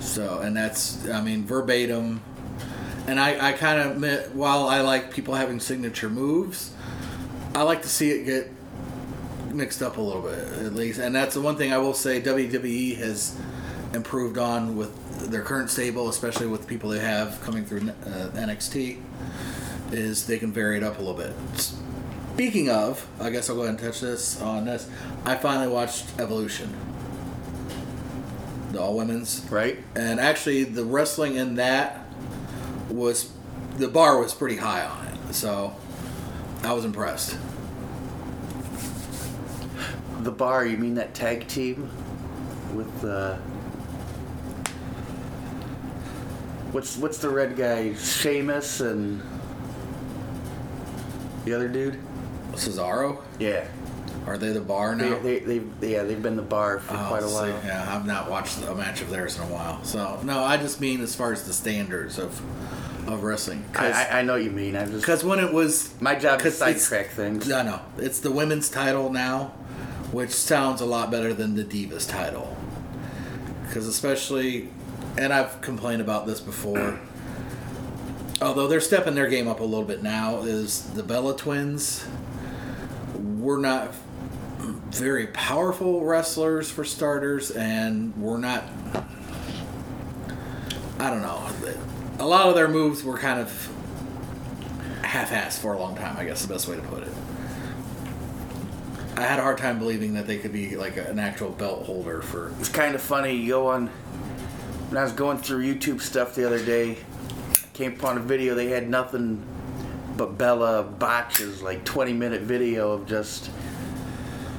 So, 0.00 0.38
and 0.38 0.56
that's, 0.56 1.08
I 1.08 1.20
mean, 1.20 1.44
verbatim. 1.44 2.22
And 3.08 3.18
I, 3.18 3.48
I 3.48 3.52
kind 3.52 4.04
of, 4.04 4.36
while 4.36 4.68
I 4.68 4.80
like 4.80 5.12
people 5.12 5.34
having 5.34 5.58
signature 5.58 6.08
moves, 6.08 6.72
I 7.54 7.62
like 7.62 7.82
to 7.82 7.88
see 7.88 8.10
it 8.12 8.24
get 8.24 8.50
mixed 9.52 9.82
up 9.82 9.96
a 9.96 10.00
little 10.00 10.22
bit, 10.22 10.38
at 10.64 10.74
least. 10.74 11.00
And 11.00 11.14
that's 11.14 11.34
the 11.34 11.40
one 11.40 11.56
thing 11.56 11.72
I 11.72 11.78
will 11.78 11.94
say 11.94 12.20
WWE 12.20 12.96
has 12.98 13.36
improved 13.92 14.38
on 14.38 14.76
with 14.76 15.01
their 15.30 15.42
current 15.42 15.70
stable, 15.70 16.08
especially 16.08 16.46
with 16.46 16.62
the 16.62 16.66
people 16.66 16.90
they 16.90 16.98
have 17.00 17.40
coming 17.42 17.64
through 17.64 17.88
uh, 17.88 18.28
NXT, 18.34 18.98
is 19.90 20.26
they 20.26 20.38
can 20.38 20.52
vary 20.52 20.76
it 20.76 20.82
up 20.82 20.98
a 20.98 21.02
little 21.02 21.14
bit. 21.14 21.32
Speaking 22.34 22.70
of, 22.70 23.06
I 23.20 23.30
guess 23.30 23.50
I'll 23.50 23.56
go 23.56 23.62
ahead 23.62 23.74
and 23.74 23.78
touch 23.84 24.00
this 24.00 24.40
on 24.40 24.64
this. 24.64 24.88
I 25.24 25.36
finally 25.36 25.68
watched 25.68 26.06
Evolution, 26.18 26.74
the 28.72 28.80
all 28.80 28.96
women's 28.96 29.44
Right? 29.50 29.78
and 29.94 30.18
actually 30.18 30.64
the 30.64 30.84
wrestling 30.84 31.36
in 31.36 31.56
that 31.56 32.06
was 32.88 33.30
the 33.76 33.88
bar 33.88 34.18
was 34.18 34.32
pretty 34.34 34.56
high 34.56 34.84
on 34.84 35.06
it 35.06 35.34
so 35.34 35.74
i 36.62 36.72
was 36.72 36.84
impressed 36.84 37.36
The 40.20 40.30
bar, 40.30 40.64
you 40.64 40.76
mean 40.76 40.94
that 40.94 41.14
tag 41.14 41.48
team 41.48 41.90
with 42.74 43.04
uh 43.04 43.36
What's 46.72 46.96
what's 46.96 47.18
the 47.18 47.28
red 47.28 47.56
guy? 47.56 47.94
Sheamus 47.94 48.80
and 48.80 49.22
the 51.44 51.54
other 51.54 51.68
dude? 51.68 51.98
cesaro 52.52 53.18
Yeah. 53.38 53.66
are 54.26 54.36
they 54.36 54.50
the 54.52 54.60
bar 54.60 54.94
now 54.94 55.18
they, 55.20 55.38
they, 55.38 55.62
yeah, 55.80 56.02
they've 56.02 56.22
been 56.22 56.36
the 56.36 56.42
bar 56.42 56.80
for 56.80 56.92
Oh, 56.94 57.06
quite 57.08 57.22
a 57.22 57.28
see, 57.28 57.34
while. 57.34 57.48
yeah 57.64 57.96
i've 57.96 58.04
not 58.04 58.30
watched 58.30 58.58
a 58.62 58.74
match 58.74 59.00
of 59.00 59.08
theirs 59.08 59.38
in 59.38 59.42
a 59.44 59.46
while 59.46 59.82
so 59.84 60.20
no 60.22 60.44
i 60.44 60.58
just 60.58 60.78
mean 60.78 61.00
as 61.00 61.14
far 61.16 61.32
as 61.32 61.44
the 61.44 61.52
standards 61.54 62.18
of 62.18 62.38
of 63.08 63.22
wrestling 63.22 63.64
I, 63.74 63.90
I, 63.90 64.18
I 64.18 64.22
know 64.22 64.34
what 64.34 64.44
you 64.44 64.50
mean. 64.50 64.76
I 64.76 64.84
just 64.84 65.00
because 65.00 65.24
when 65.24 65.38
it 65.38 65.50
was 65.52 65.94
my 66.00 66.14
job 66.14 66.40
to 66.40 66.50
sidetrack 66.52 67.06
things. 67.08 67.50
I 67.50 67.62
know. 67.62 67.80
It's 67.96 68.20
the 68.20 68.30
women's 68.30 68.68
title 68.70 69.10
now, 69.10 69.46
which 70.12 70.30
sounds 70.30 70.80
a 70.82 70.86
lot 70.86 71.10
better 71.10 71.32
than 71.34 71.56
the 71.56 71.64
Divas 71.64 72.08
title. 72.08 72.54
Because 73.66 73.88
especially, 73.88 74.68
and 75.16 75.32
I've 75.32 75.60
complained 75.60 76.00
about 76.00 76.26
this 76.26 76.40
before, 76.40 76.98
although 78.40 78.66
they're 78.66 78.80
stepping 78.80 79.14
their 79.14 79.28
game 79.28 79.48
up 79.48 79.60
a 79.60 79.64
little 79.64 79.84
bit 79.84 80.02
now, 80.02 80.42
is 80.42 80.82
the 80.90 81.02
Bella 81.02 81.36
Twins 81.36 82.04
were 83.14 83.58
not 83.58 83.94
very 84.90 85.26
powerful 85.28 86.04
wrestlers 86.04 86.70
for 86.70 86.84
starters, 86.84 87.50
and 87.50 88.16
were 88.20 88.38
not. 88.38 88.64
I 90.98 91.10
don't 91.10 91.22
know. 91.22 91.48
A 92.20 92.26
lot 92.26 92.46
of 92.46 92.54
their 92.54 92.68
moves 92.68 93.02
were 93.02 93.18
kind 93.18 93.40
of 93.40 93.68
half-assed 95.02 95.58
for 95.58 95.72
a 95.72 95.78
long 95.78 95.96
time. 95.96 96.16
I 96.16 96.24
guess 96.24 96.46
the 96.46 96.52
best 96.52 96.68
way 96.68 96.76
to 96.76 96.82
put 96.82 97.02
it. 97.02 97.12
I 99.16 99.22
had 99.22 99.38
a 99.38 99.42
hard 99.42 99.58
time 99.58 99.78
believing 99.78 100.14
that 100.14 100.26
they 100.26 100.38
could 100.38 100.52
be 100.52 100.76
like 100.76 100.96
an 100.96 101.18
actual 101.18 101.50
belt 101.50 101.86
holder 101.86 102.22
for. 102.22 102.52
It's 102.60 102.68
kind 102.68 102.94
of 102.94 103.02
funny. 103.02 103.34
You 103.34 103.48
go 103.48 103.66
on. 103.68 103.90
When 104.92 104.98
I 104.98 105.04
was 105.04 105.14
going 105.14 105.38
through 105.38 105.64
YouTube 105.64 106.02
stuff 106.02 106.34
the 106.34 106.46
other 106.46 106.62
day, 106.62 106.98
came 107.72 107.94
upon 107.94 108.18
a 108.18 108.20
video. 108.20 108.54
They 108.54 108.66
had 108.66 108.90
nothing 108.90 109.42
but 110.18 110.36
Bella 110.36 110.82
botches, 110.82 111.62
like 111.62 111.82
20 111.86 112.12
minute 112.12 112.42
video 112.42 112.92
of 112.92 113.06
just 113.06 113.50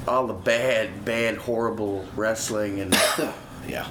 all 0.07 0.25
the 0.25 0.33
bad, 0.33 1.05
bad, 1.05 1.37
horrible 1.37 2.07
wrestling 2.15 2.79
and 2.79 2.97
Yeah. 3.67 3.87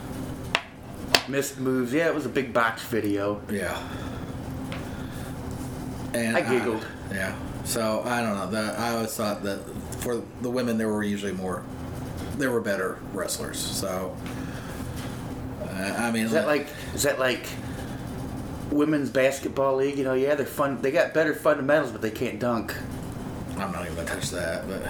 missed 1.29 1.61
moves. 1.61 1.93
Yeah, 1.93 2.09
it 2.09 2.15
was 2.17 2.27
a 2.27 2.29
big 2.29 2.53
botch 2.53 2.81
video. 2.81 3.41
Yeah. 3.49 3.81
And 6.13 6.37
I 6.37 6.41
giggled. 6.41 6.85
yeah. 7.13 7.37
So 7.65 8.03
I 8.05 8.21
don't 8.21 8.35
know. 8.35 8.51
That 8.51 8.81
I 8.81 8.97
always 8.97 9.15
thought 9.17 9.45
that 9.45 9.61
for 10.01 10.21
the 10.41 10.51
women 10.51 10.77
there 10.77 10.89
were 10.89 11.05
usually 11.05 11.35
more, 11.35 11.63
there 12.37 12.51
were 12.51 12.61
better 12.61 12.99
wrestlers. 13.13 13.61
So. 13.61 14.17
I 15.75 16.11
mean, 16.11 16.27
Is 16.27 16.33
that 16.33 16.47
like? 16.47 16.69
Is 16.95 17.03
that 17.05 17.19
like? 17.19 17.47
Women's 18.71 19.11
basketball 19.11 19.77
league, 19.77 19.99
you 19.99 20.05
know, 20.05 20.15
yeah, 20.15 20.35
they're 20.35 20.47
fun. 20.47 20.81
They 20.81 20.91
got 20.91 21.13
better 21.13 21.35
fundamentals, 21.35 21.93
but 21.93 22.01
they 22.01 22.11
can't 22.11 22.41
dunk. 22.41 22.75
I'm 23.59 23.71
not 23.71 23.85
even 23.85 23.97
gonna 23.97 24.09
touch 24.09 24.31
that, 24.31 24.67
but 24.67 24.83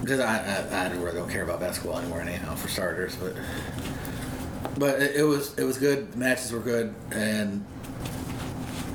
because 0.00 0.20
I, 0.20 0.38
I 0.72 0.86
I 0.86 0.92
really 0.92 1.18
don't 1.18 1.28
care 1.28 1.42
about 1.42 1.58
basketball 1.58 1.98
anymore 1.98 2.20
anyhow 2.20 2.54
for 2.54 2.68
starters, 2.68 3.16
but 3.16 3.34
but 4.78 5.02
it, 5.02 5.16
it 5.16 5.22
was 5.24 5.58
it 5.58 5.64
was 5.64 5.78
good. 5.78 6.12
The 6.12 6.18
matches 6.18 6.52
were 6.52 6.60
good, 6.60 6.94
and 7.10 7.64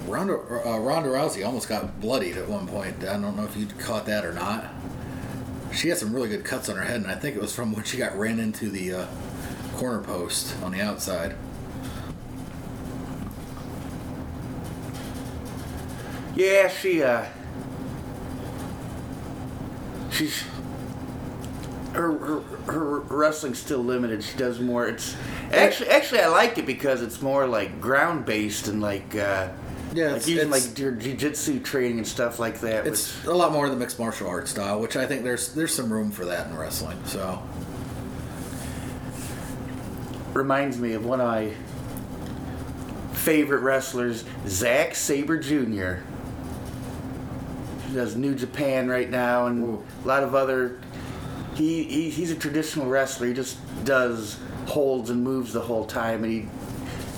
Ronda 0.08 0.34
uh, 0.34 0.80
Ronda 0.80 1.10
Rousey 1.10 1.46
almost 1.46 1.68
got 1.68 2.00
bloodied 2.00 2.38
at 2.38 2.48
one 2.48 2.68
point. 2.68 3.04
I 3.04 3.20
don't 3.20 3.36
know 3.36 3.44
if 3.44 3.56
you 3.58 3.68
caught 3.68 4.06
that 4.06 4.26
or 4.26 4.34
not. 4.34 4.66
She 5.74 5.90
had 5.90 5.98
some 5.98 6.14
really 6.14 6.30
good 6.30 6.46
cuts 6.46 6.70
on 6.70 6.78
her 6.78 6.84
head, 6.84 7.02
and 7.02 7.08
I 7.08 7.16
think 7.16 7.36
it 7.36 7.42
was 7.42 7.54
from 7.54 7.74
when 7.74 7.84
she 7.84 7.98
got 7.98 8.18
ran 8.18 8.40
into 8.40 8.70
the 8.70 8.94
uh, 8.94 9.06
corner 9.74 10.00
post 10.02 10.56
on 10.64 10.72
the 10.72 10.82
outside. 10.82 11.36
Yeah, 16.36 16.68
she 16.68 17.04
uh 17.04 17.26
she's 20.12 20.44
her, 21.94 22.12
her 22.18 22.40
her 22.72 23.00
wrestling's 23.02 23.60
still 23.60 23.84
limited. 23.84 24.24
She 24.24 24.36
does 24.38 24.60
more. 24.60 24.88
It's 24.88 25.16
actually 25.52 25.90
actually 25.90 26.22
I 26.22 26.28
like 26.30 26.58
it 26.58 26.66
because 26.66 27.04
it's 27.04 27.22
more 27.22 27.46
like 27.46 27.80
ground 27.80 28.26
based 28.26 28.68
and 28.68 28.82
like 28.82 29.16
uh 29.16 29.50
Yeah, 29.94 30.14
like 30.14 30.28
using 30.28 30.48
it's- 30.48 30.70
like 30.70 30.80
your 30.80 30.92
jiu-jitsu 30.92 31.60
training 31.60 32.00
and 32.00 32.08
stuff 32.08 32.40
like 32.40 32.62
that. 32.62 32.88
It's 32.88 33.24
a 33.26 33.32
lot 33.34 33.52
more 33.52 33.66
of 33.66 33.72
the 33.72 33.78
mixed 33.78 34.00
martial 34.00 34.28
arts 34.28 34.50
style, 34.50 34.80
which 34.80 34.96
I 34.96 35.06
think 35.06 35.24
there's 35.24 35.54
there's 35.54 35.74
some 35.74 35.94
room 35.94 36.10
for 36.10 36.26
that 36.26 36.48
in 36.48 36.58
wrestling. 36.58 36.98
So 37.06 37.34
which 37.36 37.73
reminds 40.34 40.78
me 40.78 40.94
of 40.94 41.06
one 41.06 41.22
of 41.22 41.28
my 41.28 41.54
favorite 43.14 43.60
wrestlers, 43.60 44.26
Zack 44.48 44.96
Sabre 44.96 45.38
Jr. 45.38 46.04
He 47.88 47.96
does 47.96 48.16
New 48.16 48.36
Japan 48.36 48.88
right 48.88 49.10
now 49.10 49.48
and 49.48 49.84
a 50.04 50.08
lot 50.08 50.24
of 50.24 50.36
other. 50.36 50.80
He, 51.56 51.84
he 51.84 52.10
he's 52.10 52.32
a 52.32 52.36
traditional 52.36 52.88
wrestler. 52.88 53.28
He 53.28 53.34
just 53.34 53.58
does 53.86 54.40
holds 54.68 55.10
and 55.10 55.24
moves 55.24 55.54
the 55.54 55.62
whole 55.62 55.86
time, 55.86 56.24
and 56.24 56.34
he 56.34 56.48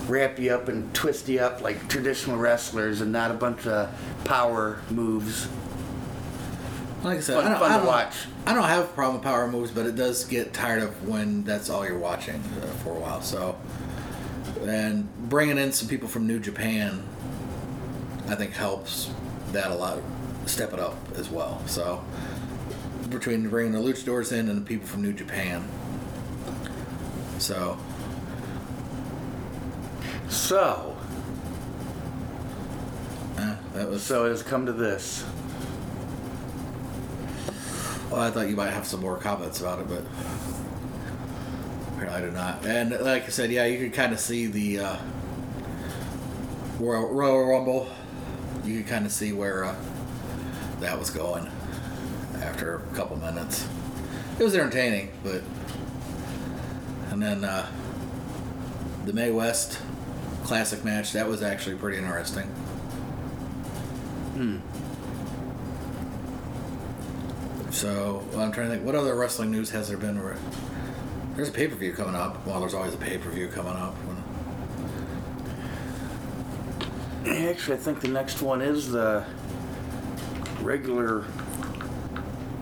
wrap 0.08 0.38
you 0.38 0.54
up 0.54 0.68
and 0.68 0.94
twist 0.94 1.28
you 1.28 1.40
up 1.40 1.62
like 1.62 1.88
traditional 1.88 2.38
wrestlers, 2.38 3.02
and 3.02 3.12
not 3.12 3.32
a 3.32 3.36
bunch 3.36 3.66
of 3.66 3.90
power 4.26 4.82
moves. 4.90 5.48
Like 7.06 7.20
I 7.20 7.22
said, 7.22 7.36
Fun- 7.36 7.46
I 7.46 7.50
don't, 7.50 7.60
fun 7.60 7.72
I 7.72 7.78
don't, 7.78 7.86
watch. 7.86 8.16
I 8.48 8.54
don't 8.54 8.64
have 8.64 8.86
a 8.86 8.88
problem 8.88 9.18
with 9.18 9.24
power 9.24 9.48
moves, 9.48 9.70
but 9.72 9.86
it 9.86 9.96
does 9.96 10.24
get 10.26 10.54
tired 10.54 10.82
of 10.82 11.08
when 11.08 11.44
that's 11.44 11.70
all 11.70 11.86
you're 11.86 12.00
watching 12.00 12.36
uh, 12.62 12.66
for 12.84 12.96
a 12.96 13.00
while. 13.00 13.22
So, 13.22 13.56
and 14.64 15.08
bringing 15.30 15.58
in 15.60 15.72
some 15.72 15.88
people 15.88 16.08
from 16.10 16.26
New 16.26 16.40
Japan, 16.40 17.04
I 18.28 18.34
think 18.34 18.54
helps 18.54 19.12
that 19.52 19.70
a 19.70 19.76
lot, 19.76 20.00
step 20.48 20.74
it 20.74 20.80
up 20.80 20.98
as 21.16 21.30
well. 21.30 21.62
So, 21.68 22.04
between 23.10 23.50
bringing 23.50 23.72
the 23.74 23.80
luchadors 23.80 24.32
in 24.32 24.50
and 24.50 24.58
the 24.62 24.66
people 24.66 24.88
from 24.88 25.04
New 25.04 25.14
Japan, 25.14 25.68
so 27.38 27.78
So 30.28 30.98
eh, 33.38 33.56
that 33.76 33.90
was. 33.90 34.02
so 34.02 34.26
it 34.26 34.30
has 34.30 34.42
come 34.42 34.66
to 34.66 34.74
this. 34.74 35.24
Well, 38.16 38.24
I 38.24 38.32
thought 38.32 38.48
you 38.48 38.56
might 38.56 38.70
have 38.70 38.88
some 38.88 39.02
more 39.02 39.18
comments 39.18 39.60
about 39.60 39.80
it, 39.80 39.90
but 39.90 40.02
apparently 41.92 42.18
I 42.18 42.22
did 42.22 42.34
not. 42.34 42.66
And 42.66 42.92
like 43.02 43.26
I 43.26 43.28
said, 43.28 43.52
yeah, 43.52 43.66
you 43.66 43.78
could 43.78 43.92
kind 43.94 44.14
of 44.14 44.22
see 44.22 44.46
the 44.46 44.80
uh, 44.80 44.98
Royal, 46.80 47.10
Royal 47.10 47.46
Rumble. 47.46 47.90
You 48.64 48.78
could 48.78 48.88
kind 48.88 49.06
of 49.06 49.12
see 49.12 49.34
where 49.34 49.66
uh, 49.66 49.76
that 50.80 50.98
was 50.98 51.10
going 51.10 51.52
after 52.36 52.76
a 52.76 52.96
couple 52.96 53.18
minutes. 53.18 53.68
It 54.40 54.44
was 54.46 54.56
entertaining, 54.56 55.12
but 55.22 55.42
and 57.12 57.22
then 57.22 57.44
uh, 57.44 57.70
the 59.04 59.12
May 59.12 59.32
West 59.32 59.82
Classic 60.46 60.86
match 60.86 61.12
that 61.12 61.28
was 61.28 61.44
actually 61.44 61.76
pretty 61.76 61.98
interesting. 61.98 62.50
So 67.76 68.24
I'm 68.38 68.54
trying 68.54 68.68
to 68.68 68.74
think, 68.76 68.86
what 68.86 68.96
other 68.96 69.16
wrestling 69.16 69.52
news 69.52 69.70
has 69.72 69.90
there 69.90 69.98
been? 69.98 70.24
Where 70.24 70.38
there's 71.36 71.50
a 71.50 71.52
pay 71.52 71.68
per 71.68 71.76
view 71.76 71.92
coming 71.92 72.16
up. 72.16 72.48
Well, 72.48 72.62
there's 72.62 72.74
always 72.74 72.94
a 72.94 72.98
pay 72.98 73.18
per 73.18 73.30
view 73.30 73.50
coming 73.50 73.74
up. 73.74 73.94
Actually, 77.28 77.76
I 77.76 77.80
think 77.80 78.00
the 78.00 78.08
next 78.08 78.42
one 78.42 78.62
is 78.62 78.92
the 78.92 79.26
regular 80.62 81.26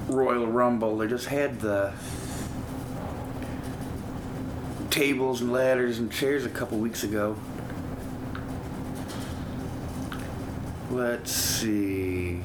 Royal 0.08 0.48
Rumble. 0.48 0.98
They 0.98 1.08
just 1.08 1.28
had 1.28 1.62
the 1.62 1.94
tables 4.90 5.42
and 5.42 5.54
ladders 5.54 6.00
and 6.00 6.12
chairs 6.12 6.44
a 6.44 6.50
couple 6.50 6.80
weeks 6.80 7.04
ago. 7.04 7.38
Let's 10.90 11.32
see. 11.32 12.42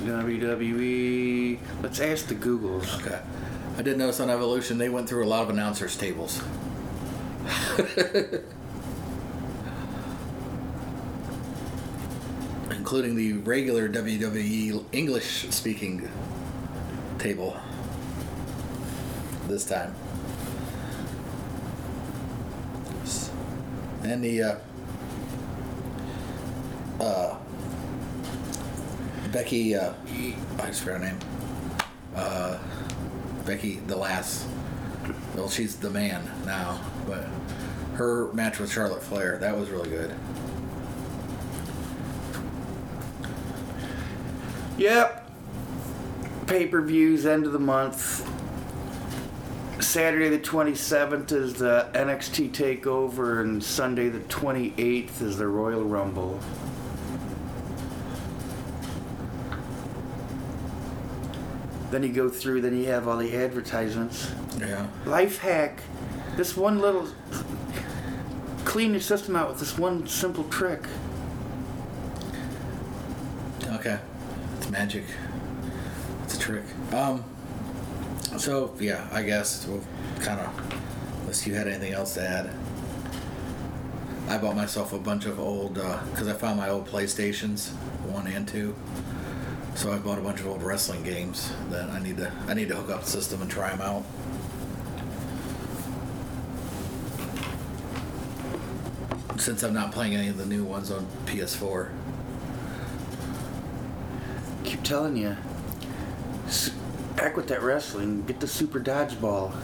WWE. 0.00 1.58
Let's 1.82 2.00
ask 2.00 2.26
the 2.26 2.34
Googles. 2.34 3.00
Okay. 3.00 3.20
I 3.76 3.82
did 3.82 3.98
notice 3.98 4.20
on 4.20 4.30
Evolution 4.30 4.78
they 4.78 4.88
went 4.88 5.08
through 5.08 5.24
a 5.24 5.28
lot 5.28 5.42
of 5.42 5.50
announcers' 5.50 5.96
tables. 5.96 6.42
Including 12.70 13.14
the 13.16 13.34
regular 13.34 13.88
WWE 13.88 14.84
English 14.92 15.46
speaking 15.50 16.08
table 17.18 17.56
this 19.48 19.64
time. 19.64 19.94
And 24.02 24.24
the 24.24 24.42
uh, 24.42 24.56
uh, 27.00 27.36
Becky, 29.32 29.76
uh, 29.76 29.92
I 30.58 30.66
just 30.66 30.82
forgot 30.82 31.00
her 31.00 31.06
name. 31.06 31.18
Uh, 32.14 32.58
Becky, 33.44 33.76
the 33.86 33.96
last. 33.96 34.46
Well, 35.36 35.48
she's 35.48 35.76
the 35.76 35.90
man 35.90 36.28
now, 36.44 36.80
but 37.06 37.26
her 37.94 38.32
match 38.32 38.58
with 38.58 38.72
Charlotte 38.72 39.02
Flair 39.02 39.38
that 39.38 39.56
was 39.56 39.70
really 39.70 39.88
good. 39.88 40.14
Yep. 44.78 45.30
Pay 46.46 46.66
per 46.66 46.80
views, 46.80 47.26
end 47.26 47.46
of 47.46 47.52
the 47.52 47.58
month. 47.58 48.26
Saturday 49.80 50.28
the 50.28 50.38
27th 50.38 51.32
is 51.32 51.54
the 51.54 51.88
NXT 51.94 52.50
TakeOver, 52.52 53.40
and 53.40 53.62
Sunday 53.62 54.08
the 54.08 54.20
28th 54.20 55.22
is 55.22 55.36
the 55.36 55.46
Royal 55.46 55.84
Rumble. 55.84 56.40
Then 61.90 62.04
you 62.04 62.12
go 62.12 62.28
through, 62.28 62.60
then 62.60 62.76
you 62.76 62.86
have 62.86 63.08
all 63.08 63.16
the 63.16 63.34
advertisements. 63.34 64.30
Yeah. 64.58 64.86
Life 65.04 65.38
hack. 65.38 65.82
This 66.36 66.56
one 66.56 66.80
little. 66.80 67.08
Clean 68.64 68.92
your 68.92 69.00
system 69.00 69.34
out 69.34 69.48
with 69.48 69.58
this 69.58 69.76
one 69.76 70.06
simple 70.06 70.44
trick. 70.44 70.84
Okay. 73.72 73.98
It's 74.58 74.70
magic. 74.70 75.04
It's 76.24 76.36
a 76.36 76.38
trick. 76.38 76.64
Um. 76.92 77.24
So 78.38 78.74
yeah, 78.78 79.08
I 79.10 79.22
guess 79.22 79.66
we'll 79.66 79.82
kind 80.20 80.40
of. 80.40 80.82
Unless 81.22 81.46
you 81.46 81.54
had 81.54 81.66
anything 81.66 81.92
else 81.92 82.14
to 82.14 82.22
add. 82.22 82.50
I 84.28 84.38
bought 84.38 84.54
myself 84.54 84.92
a 84.92 84.98
bunch 84.98 85.26
of 85.26 85.40
old 85.40 85.74
because 85.74 86.28
I 86.28 86.34
found 86.34 86.56
my 86.56 86.68
old 86.68 86.86
PlayStations, 86.86 87.70
one 88.06 88.28
and 88.28 88.46
two. 88.46 88.76
So 89.80 89.90
I 89.90 89.96
bought 89.96 90.18
a 90.18 90.20
bunch 90.20 90.40
of 90.40 90.46
old 90.46 90.62
wrestling 90.62 91.02
games 91.02 91.50
that 91.70 91.88
I 91.88 92.00
need 92.00 92.18
to 92.18 92.30
I 92.46 92.52
need 92.52 92.68
to 92.68 92.76
hook 92.76 92.90
up 92.90 93.04
the 93.04 93.10
system 93.10 93.40
and 93.40 93.50
try 93.50 93.74
them 93.74 93.80
out. 93.80 94.04
Since 99.40 99.62
I'm 99.62 99.72
not 99.72 99.90
playing 99.90 100.16
any 100.16 100.28
of 100.28 100.36
the 100.36 100.44
new 100.44 100.64
ones 100.64 100.90
on 100.90 101.06
PS4. 101.24 101.88
keep 104.64 104.82
telling 104.82 105.16
you. 105.16 105.34
Back 107.16 107.38
with 107.38 107.48
that 107.48 107.62
wrestling, 107.62 108.26
get 108.26 108.38
the 108.40 108.46
Super 108.46 108.80
Dodgeball 108.80 109.54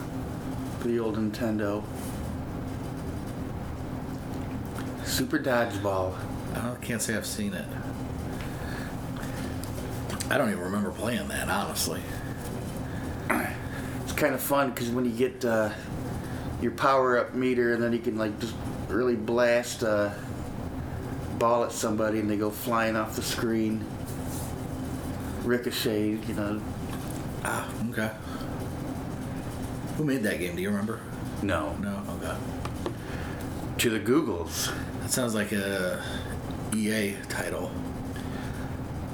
for 0.79 0.89
the 0.89 0.99
old 0.99 1.19
Nintendo. 1.19 1.85
Super 5.05 5.39
Dodgeball. 5.39 6.15
I 6.55 6.75
can't 6.81 7.03
say 7.03 7.15
I've 7.15 7.27
seen 7.27 7.53
it. 7.53 7.67
I 10.29 10.39
don't 10.39 10.51
even 10.51 10.65
remember 10.65 10.91
playing 10.91 11.29
that, 11.29 11.49
honestly. 11.49 12.01
It's 14.03 14.13
kind 14.13 14.35
of 14.35 14.41
fun 14.41 14.71
because 14.71 14.89
when 14.91 15.05
you 15.05 15.13
get 15.13 15.45
uh, 15.45 15.71
your 16.61 16.73
power 16.73 17.19
up 17.19 17.35
meter, 17.35 17.75
and 17.75 17.83
then 17.83 17.93
you 17.93 17.99
can 17.99 18.17
like 18.17 18.39
just 18.41 18.55
really 18.89 19.17
blast 19.17 19.83
a 19.83 20.15
ball 21.39 21.65
at 21.65 21.73
somebody, 21.73 22.19
and 22.19 22.31
they 22.31 22.37
go 22.37 22.51
flying 22.51 22.97
off 22.97 23.17
the 23.17 23.23
screen. 23.23 23.85
Ricochet, 25.45 26.11
you 26.11 26.35
know. 26.35 26.61
Ah, 27.45 27.69
okay. 27.91 28.11
Who 29.97 30.05
made 30.05 30.23
that 30.25 30.39
game? 30.41 30.57
Do 30.57 30.63
you 30.63 30.71
remember? 30.71 31.01
No. 31.43 31.75
No. 31.77 32.03
Okay. 32.17 32.37
To 33.79 33.91
the 33.91 34.01
Googles. 34.01 34.73
That 35.03 35.11
sounds 35.11 35.35
like 35.35 35.53
a 35.53 36.03
EA 36.75 37.15
title. 37.29 37.71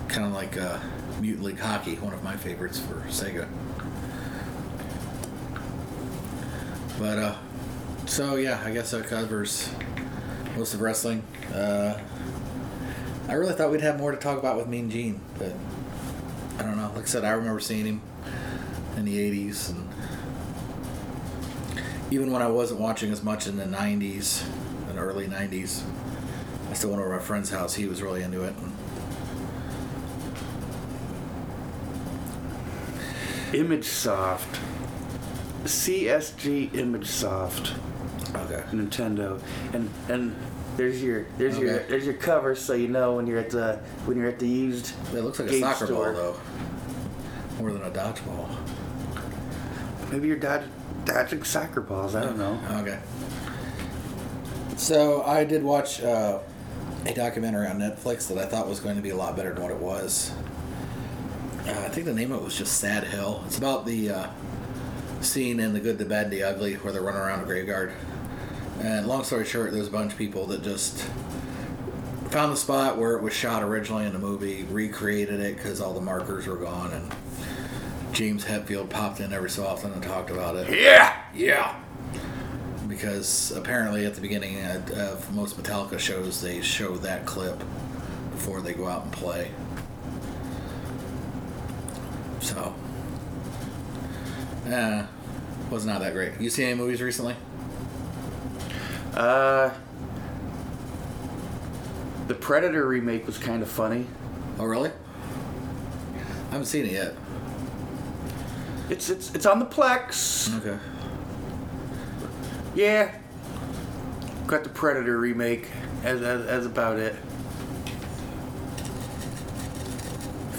Kind 0.08 0.26
of 0.26 0.32
like 0.32 0.56
uh, 0.56 0.78
Mutant 1.20 1.44
League 1.44 1.58
Hockey, 1.58 1.96
one 1.96 2.12
of 2.12 2.22
my 2.22 2.36
favorites 2.36 2.78
for 2.78 2.94
Sega. 3.08 3.48
But 6.98 7.18
uh, 7.18 7.36
so 8.06 8.36
yeah, 8.36 8.62
I 8.64 8.72
guess 8.72 8.90
that 8.92 9.06
covers 9.06 9.68
most 10.56 10.74
of 10.74 10.80
wrestling. 10.80 11.22
Uh, 11.52 11.98
I 13.28 13.34
really 13.34 13.54
thought 13.54 13.70
we'd 13.70 13.80
have 13.80 13.98
more 13.98 14.10
to 14.10 14.16
talk 14.16 14.38
about 14.38 14.56
with 14.56 14.66
Mean 14.68 14.90
Gene, 14.90 15.20
but 15.38 15.54
I 16.58 16.62
don't 16.62 16.76
know. 16.76 16.92
Like 16.94 17.04
I 17.04 17.06
said, 17.06 17.24
I 17.24 17.30
remember 17.30 17.60
seeing 17.60 17.86
him 17.86 18.02
in 18.96 19.04
the 19.04 19.18
'80s, 19.18 19.70
and 19.70 19.88
even 22.10 22.30
when 22.30 22.42
I 22.42 22.48
wasn't 22.48 22.80
watching 22.80 23.10
as 23.10 23.22
much 23.22 23.46
in 23.46 23.56
the 23.56 23.64
'90s 23.64 24.44
and 24.90 24.98
early 24.98 25.26
'90s, 25.26 25.82
I 26.70 26.74
still 26.74 26.90
went 26.90 27.00
over 27.00 27.10
to 27.10 27.16
my 27.16 27.22
friend's 27.22 27.50
house. 27.50 27.74
He 27.74 27.86
was 27.86 28.02
really 28.02 28.22
into 28.22 28.44
it. 28.44 28.54
And 28.56 28.72
Image 33.54 33.84
Soft. 33.84 34.60
CSG 35.64 36.70
ImageSoft, 36.70 37.76
okay. 38.34 38.64
Nintendo. 38.72 39.40
And 39.72 39.88
and 40.08 40.34
there's 40.76 41.02
your 41.02 41.26
there's 41.38 41.56
your 41.56 41.80
there's 41.84 42.04
your 42.04 42.14
cover 42.14 42.56
so 42.56 42.72
you 42.72 42.88
know 42.88 43.14
when 43.14 43.26
you're 43.26 43.38
at 43.38 43.50
the 43.50 43.76
when 44.06 44.16
you're 44.16 44.28
at 44.28 44.38
the 44.38 44.48
used 44.48 44.92
It 45.14 45.20
looks 45.20 45.38
like 45.38 45.50
a 45.50 45.60
soccer 45.60 45.86
store. 45.86 46.12
ball 46.12 46.32
though, 46.32 46.40
more 47.60 47.72
than 47.72 47.82
a 47.82 47.90
dodgeball. 47.90 48.48
Maybe 50.10 50.28
you're 50.28 50.36
dodge, 50.36 50.64
dodging 51.04 51.44
soccer 51.44 51.80
balls. 51.80 52.14
I 52.14 52.24
don't 52.24 52.38
know. 52.38 52.58
Okay. 52.80 52.98
So 54.76 55.22
I 55.22 55.44
did 55.44 55.62
watch 55.62 56.02
uh, 56.02 56.40
a 57.06 57.14
documentary 57.14 57.68
on 57.68 57.78
Netflix 57.78 58.26
that 58.28 58.38
I 58.38 58.46
thought 58.46 58.68
was 58.68 58.80
going 58.80 58.96
to 58.96 59.02
be 59.02 59.10
a 59.10 59.16
lot 59.16 59.36
better 59.36 59.54
than 59.54 59.62
what 59.62 59.70
it 59.70 59.78
was. 59.78 60.32
Uh, 61.66 61.70
I 61.70 61.88
think 61.88 62.06
the 62.06 62.14
name 62.14 62.32
of 62.32 62.40
it 62.40 62.44
was 62.44 62.56
just 62.58 62.78
Sad 62.78 63.04
Hill. 63.04 63.42
It's 63.46 63.58
about 63.58 63.86
the 63.86 64.10
uh, 64.10 64.26
scene 65.20 65.60
in 65.60 65.72
The 65.72 65.80
Good, 65.80 65.98
the 65.98 66.04
Bad, 66.04 66.24
and 66.24 66.32
the 66.32 66.42
Ugly 66.42 66.74
where 66.74 66.92
they're 66.92 67.02
running 67.02 67.20
around 67.20 67.42
a 67.42 67.44
graveyard. 67.44 67.92
And 68.80 69.06
long 69.06 69.22
story 69.22 69.44
short, 69.44 69.72
there's 69.72 69.86
a 69.86 69.90
bunch 69.90 70.12
of 70.12 70.18
people 70.18 70.46
that 70.46 70.62
just 70.62 71.08
found 72.30 72.52
the 72.52 72.56
spot 72.56 72.98
where 72.98 73.12
it 73.16 73.22
was 73.22 73.32
shot 73.32 73.62
originally 73.62 74.06
in 74.06 74.12
the 74.12 74.18
movie, 74.18 74.64
recreated 74.64 75.38
it 75.38 75.56
because 75.56 75.80
all 75.80 75.92
the 75.94 76.00
markers 76.00 76.46
were 76.46 76.56
gone, 76.56 76.90
and 76.92 77.14
James 78.12 78.44
Hetfield 78.44 78.90
popped 78.90 79.20
in 79.20 79.32
every 79.32 79.50
so 79.50 79.64
often 79.66 79.92
and 79.92 80.02
talked 80.02 80.30
about 80.30 80.56
it. 80.56 80.80
Yeah. 80.80 81.16
Yeah. 81.34 81.78
Because 82.88 83.52
apparently 83.52 84.04
at 84.04 84.14
the 84.14 84.20
beginning 84.20 84.62
of 84.64 84.90
of 84.92 85.34
most 85.34 85.56
Metallica 85.62 85.98
shows, 85.98 86.40
they 86.40 86.60
show 86.60 86.96
that 86.98 87.24
clip 87.24 87.62
before 88.32 88.60
they 88.60 88.74
go 88.74 88.86
out 88.88 89.04
and 89.04 89.12
play. 89.12 89.50
So, 92.42 92.74
uh, 94.66 95.06
was 95.70 95.86
not 95.86 96.00
that 96.00 96.12
great. 96.12 96.38
You 96.40 96.50
seen 96.50 96.66
any 96.66 96.74
movies 96.74 97.00
recently? 97.00 97.36
Uh. 99.14 99.70
The 102.28 102.34
Predator 102.34 102.86
remake 102.86 103.26
was 103.26 103.36
kind 103.36 103.62
of 103.62 103.68
funny. 103.68 104.06
Oh, 104.58 104.64
really? 104.64 104.90
I 106.48 106.52
haven't 106.52 106.66
seen 106.66 106.86
it 106.86 106.92
yet. 106.92 107.14
It's 108.88 109.10
it's 109.10 109.34
it's 109.34 109.44
on 109.44 109.58
the 109.58 109.66
Plex. 109.66 110.56
Okay. 110.58 110.78
Yeah. 112.74 113.14
Got 114.46 114.62
the 114.64 114.70
Predator 114.70 115.18
remake 115.18 115.68
as 116.04 116.22
as, 116.22 116.46
as 116.46 116.64
about 116.64 116.98
it. 116.98 117.16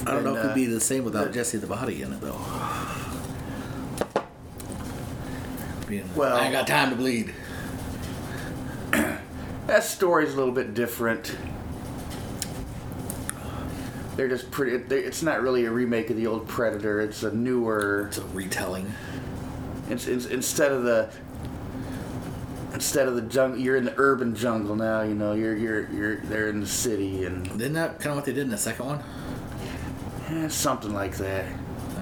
I 0.06 0.12
don't 0.12 0.24
know 0.24 0.30
And, 0.32 0.38
if 0.38 0.44
it'd 0.46 0.52
uh, 0.52 0.56
be 0.56 0.66
the 0.66 0.80
same 0.82 1.04
without 1.06 1.28
the- 1.28 1.34
Jesse 1.34 1.58
the 1.58 1.68
Body 1.68 2.02
in 2.02 2.14
it, 2.14 2.22
though. 2.22 2.40
Being, 5.88 6.10
Well- 6.16 6.36
I 6.38 6.46
ain't 6.46 6.54
got 6.54 6.68
time 6.68 6.90
to 6.92 6.96
bleed. 6.96 7.34
That 9.66 9.86
story's 9.86 10.34
a 10.34 10.36
little 10.36 10.52
bit 10.52 10.74
different. 10.74 11.34
They're 14.18 14.28
just 14.28 14.52
pretty. 14.52 14.76
they- 14.78 15.00
It's 15.00 15.24
not 15.24 15.42
really 15.42 15.64
a 15.66 15.72
remake 15.72 16.10
of 16.10 16.18
the 16.18 16.28
old 16.28 16.50
Predator. 16.50 17.00
It's 17.00 17.24
a 17.24 17.34
newer. 17.34 18.08
It's 18.10 18.18
a 18.18 18.24
retelling. 18.26 18.94
It's, 19.90 20.06
it's 20.06 20.26
instead 20.26 20.72
of 20.74 20.84
the. 20.84 21.10
Instead 22.74 23.08
of 23.08 23.16
the 23.16 23.22
jungle, 23.22 23.58
you're 23.60 23.78
in 23.78 23.86
the 23.86 23.94
urban 23.98 24.36
jungle 24.36 24.76
now. 24.76 25.02
You 25.02 25.14
know, 25.16 25.32
you're 25.34 25.56
you're 25.56 25.90
you're 25.92 26.18
there 26.18 26.50
in 26.50 26.60
the 26.60 26.68
city 26.68 27.24
and 27.24 27.48
Isn't 27.60 27.74
that 27.74 28.00
kind 28.00 28.10
of 28.12 28.16
what 28.18 28.26
they 28.26 28.34
did 28.34 28.42
in 28.44 28.50
the 28.50 28.58
second 28.58 28.86
one? 28.86 29.00
Eh, 30.30 30.48
something 30.48 30.94
like 30.94 31.18
that. 31.18 31.46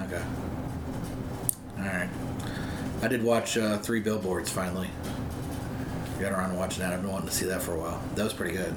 Okay. 0.06 0.22
All 1.78 1.84
right. 1.84 2.08
I 3.02 3.08
did 3.08 3.22
watch 3.22 3.56
uh, 3.56 3.78
Three 3.78 4.00
Billboards 4.00 4.50
finally. 4.50 4.88
Got 6.20 6.32
around 6.32 6.50
to 6.50 6.56
watching 6.56 6.82
that. 6.82 6.92
I've 6.92 7.02
been 7.02 7.10
wanting 7.10 7.28
to 7.28 7.34
see 7.34 7.46
that 7.46 7.62
for 7.62 7.74
a 7.74 7.78
while. 7.78 8.00
That 8.14 8.24
was 8.24 8.32
pretty 8.32 8.56
good. 8.56 8.74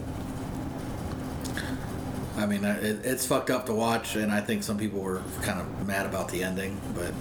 I 2.38 2.46
mean, 2.46 2.66
uh, 2.66 2.80
it, 2.82 3.06
it's 3.06 3.26
fucked 3.26 3.50
up 3.50 3.66
to 3.68 3.74
watch, 3.74 4.16
and 4.16 4.32
I 4.32 4.42
think 4.42 4.64
some 4.64 4.78
people 4.78 5.00
were 5.00 5.22
kind 5.42 5.60
of 5.62 5.88
mad 5.88 6.06
about 6.06 6.30
the 6.30 6.44
ending, 6.44 6.82
but 6.94 7.14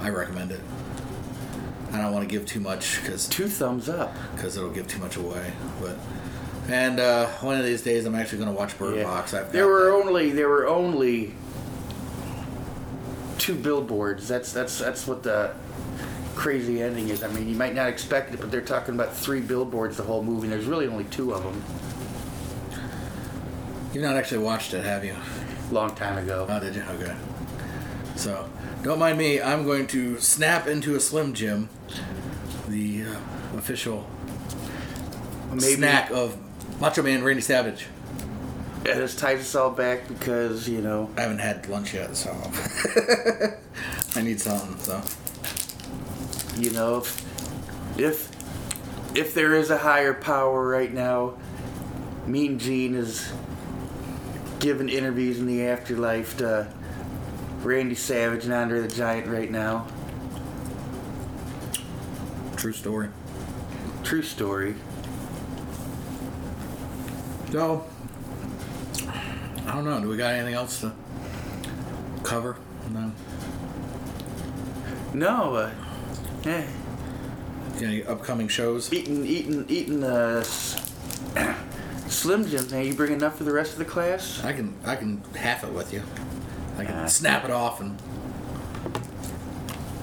I 0.00 0.08
recommend 0.10 0.50
it. 0.52 0.60
I 1.92 1.98
don't 1.98 2.12
want 2.12 2.28
to 2.28 2.32
give 2.32 2.46
too 2.46 2.60
much 2.60 3.00
because 3.02 3.28
Two 3.28 3.48
thumbs 3.48 3.88
up. 3.88 4.14
because 4.34 4.56
it'll 4.56 4.70
give 4.70 4.88
too 4.88 4.98
much 5.00 5.16
away. 5.16 5.52
But 5.80 5.96
and 6.72 7.00
uh, 7.00 7.26
one 7.40 7.58
of 7.58 7.64
these 7.64 7.82
days, 7.82 8.04
I'm 8.06 8.14
actually 8.14 8.38
going 8.38 8.50
to 8.52 8.56
watch 8.58 8.78
Bird 8.78 8.96
Yeah. 8.96 9.04
Box. 9.04 9.34
I've 9.34 9.52
There 9.52 9.66
were 9.66 9.86
that. 9.86 10.06
only 10.06 10.30
there 10.30 10.48
were 10.48 10.66
only 10.66 11.34
two 13.38 13.54
billboards. 13.54 14.28
That's 14.28 14.52
that's 14.52 14.78
that's 14.78 15.06
what 15.06 15.22
the 15.22 15.52
crazy 16.34 16.82
ending 16.82 17.08
is. 17.08 17.22
I 17.22 17.28
mean, 17.28 17.48
you 17.48 17.54
might 17.54 17.74
not 17.74 17.88
expect 17.88 18.32
it, 18.34 18.40
but 18.40 18.50
they're 18.50 18.60
talking 18.60 18.94
about 18.94 19.14
three 19.14 19.40
billboards 19.40 19.96
the 19.96 20.02
whole 20.04 20.22
movie. 20.22 20.44
and 20.44 20.52
There's 20.52 20.66
really 20.66 20.86
only 20.86 21.04
two 21.04 21.32
of 21.34 21.42
them. 21.42 21.62
You've 23.92 24.04
not 24.04 24.16
actually 24.16 24.38
watched 24.44 24.72
it, 24.72 24.84
have 24.84 25.04
you? 25.04 25.16
Long 25.72 25.94
time 25.94 26.16
ago. 26.18 26.46
Oh, 26.48 26.60
did 26.60 26.76
you? 26.76 26.82
Okay. 26.82 27.14
So, 28.16 28.48
don't 28.82 28.98
mind 28.98 29.18
me. 29.18 29.40
I'm 29.40 29.64
going 29.64 29.86
to 29.88 30.18
snap 30.20 30.66
into 30.68 30.94
a 30.94 31.00
Slim 31.00 31.32
Jim, 31.34 31.68
the 32.68 33.02
uh, 33.04 33.56
official 33.58 34.06
Maybe 35.50 35.60
snack 35.74 36.10
of 36.10 36.36
Macho 36.80 37.02
Man 37.02 37.22
Randy 37.22 37.42
Savage. 37.42 37.86
has 38.86 39.14
ties 39.14 39.40
us 39.40 39.54
all 39.54 39.70
back 39.70 40.08
because 40.08 40.66
you 40.66 40.80
know 40.80 41.10
I 41.14 41.20
haven't 41.20 41.40
had 41.40 41.68
lunch 41.68 41.92
yet, 41.92 42.16
so 42.16 42.30
I 44.16 44.22
need 44.22 44.40
something. 44.40 44.78
So, 44.78 45.02
you 46.58 46.70
know 46.70 46.96
if 46.98 47.98
if 47.98 48.30
if 49.14 49.34
there 49.34 49.54
is 49.56 49.68
a 49.68 49.76
higher 49.76 50.14
power 50.14 50.66
right 50.66 50.90
now, 50.90 51.34
Mean 52.26 52.58
Gene 52.58 52.94
is 52.94 53.30
giving 54.58 54.88
interviews 54.88 55.38
in 55.38 55.46
the 55.46 55.66
afterlife 55.66 56.38
to 56.38 56.72
Randy 57.62 57.94
Savage 57.94 58.44
and 58.44 58.54
Andre 58.54 58.80
the 58.80 58.88
Giant 58.88 59.26
right 59.26 59.50
now. 59.50 59.86
true 62.56 62.72
story. 62.72 63.08
True 64.02 64.22
story. 64.22 64.74
So, 67.52 67.84
I 69.66 69.74
don't 69.74 69.84
know. 69.84 70.00
Do 70.00 70.08
we 70.08 70.16
got 70.16 70.34
anything 70.34 70.54
else 70.54 70.80
to 70.80 70.92
cover? 72.22 72.56
No. 72.92 73.12
No, 75.12 75.54
uh, 75.56 75.70
eh, 76.44 76.66
Any 77.80 78.04
upcoming 78.04 78.46
shows? 78.48 78.92
eating, 78.92 79.26
eating, 79.26 79.64
eating 79.68 80.04
uh, 80.04 80.42
Slim 82.08 82.46
Jims. 82.46 82.70
Now 82.72 82.78
you 82.80 82.94
bring 82.94 83.12
enough 83.12 83.36
for 83.36 83.44
the 83.44 83.52
rest 83.52 83.72
of 83.72 83.78
the 83.78 83.84
class? 83.84 84.42
I 84.44 84.52
can 84.52 84.74
I 84.84 84.94
can 84.96 85.22
half 85.36 85.64
it 85.64 85.72
with 85.72 85.92
you. 85.92 86.02
I 86.78 86.84
can 86.84 86.94
Ah. 86.94 87.06
snap 87.06 87.44
it 87.44 87.50
off 87.50 87.80
and 87.80 87.98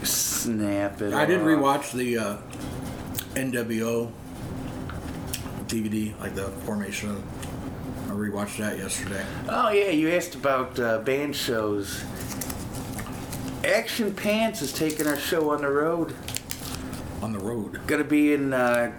Snap 0.06 1.02
it. 1.02 1.14
I 1.14 1.26
did 1.26 1.42
rewatch 1.42 1.92
the 1.94 2.18
uh, 2.18 2.38
NWO 3.36 4.12
DVD, 5.68 6.18
like 6.20 6.36
the 6.36 6.50
formation. 6.66 7.12
of. 7.12 7.24
I 8.08 8.12
rewatched 8.12 8.58
that 8.58 8.78
yesterday. 8.78 9.26
Oh 9.50 9.70
yeah, 9.70 9.90
you 9.90 10.10
asked 10.10 10.36
about 10.36 10.80
uh, 10.80 11.00
band 11.00 11.36
shows. 11.36 12.04
Action 13.66 14.14
Pants 14.14 14.62
is 14.62 14.72
taking 14.72 15.08
our 15.08 15.18
show 15.18 15.50
on 15.52 15.62
the 15.62 15.70
road. 15.70 16.16
On 17.22 17.34
the 17.34 17.40
road. 17.40 17.82
Gonna 17.86 18.06
be 18.06 18.34
in 18.34 18.54
uh, 18.54 18.94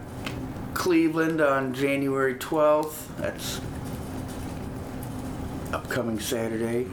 Cleveland 0.75 1.41
on 1.41 1.73
January 1.73 2.35
12th. 2.35 3.17
That's 3.17 3.61
upcoming 5.73 6.21
Saturday. 6.21 6.87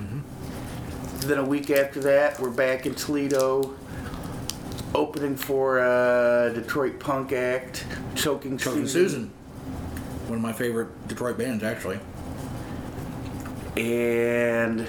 then 1.19 1.37
a 1.37 1.43
week 1.43 1.69
after 1.69 1.99
that, 2.01 2.39
we're 2.39 2.49
back 2.49 2.85
in 2.85 2.95
Toledo, 2.95 3.75
opening 4.93 5.35
for 5.35 5.79
a 5.79 6.51
Detroit 6.53 6.99
punk 6.99 7.33
act, 7.33 7.85
Choking, 8.15 8.57
Choking 8.57 8.87
Susan. 8.87 9.31
One 10.27 10.37
of 10.37 10.41
my 10.41 10.53
favorite 10.53 11.07
Detroit 11.07 11.37
bands, 11.37 11.63
actually. 11.63 11.99
And 13.77 14.87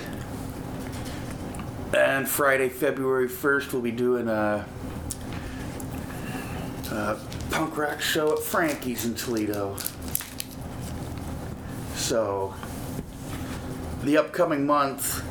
and 1.94 2.28
Friday, 2.28 2.68
February 2.68 3.28
1st, 3.28 3.72
we'll 3.72 3.82
be 3.82 3.90
doing 3.90 4.28
a, 4.28 4.66
a 6.90 7.18
punk 7.50 7.76
rock 7.76 8.00
show 8.00 8.32
at 8.32 8.40
Frankie's 8.40 9.04
in 9.04 9.14
Toledo. 9.14 9.76
So, 11.94 12.54
the 14.02 14.18
upcoming 14.18 14.66
month, 14.66 15.22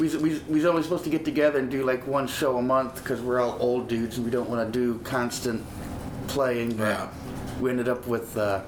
we, 0.00 0.08
we, 0.16 0.38
we 0.48 0.64
was 0.64 0.84
supposed 0.84 1.04
to 1.04 1.10
get 1.10 1.24
together 1.24 1.58
and 1.58 1.70
do 1.70 1.84
like 1.84 2.06
one 2.06 2.26
show 2.26 2.58
a 2.58 2.62
month 2.62 2.96
because 3.02 3.20
we're 3.20 3.40
all 3.40 3.56
old 3.60 3.88
dudes 3.88 4.16
and 4.16 4.24
we 4.24 4.30
don't 4.30 4.48
want 4.48 4.72
to 4.72 4.78
do 4.78 4.98
constant 5.00 5.64
playing. 6.26 6.76
But 6.76 6.84
Yeah. 6.84 7.08
we 7.60 7.70
ended 7.70 7.88
up 7.88 8.06
with 8.06 8.36
uh, 8.36 8.62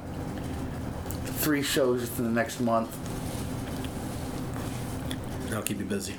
three 1.41 1.63
shows 1.63 2.19
in 2.19 2.25
the 2.25 2.31
next 2.31 2.61
month. 2.61 2.97
That'll 5.49 5.63
keep 5.63 5.79
you 5.79 5.85
busy. 5.85 6.15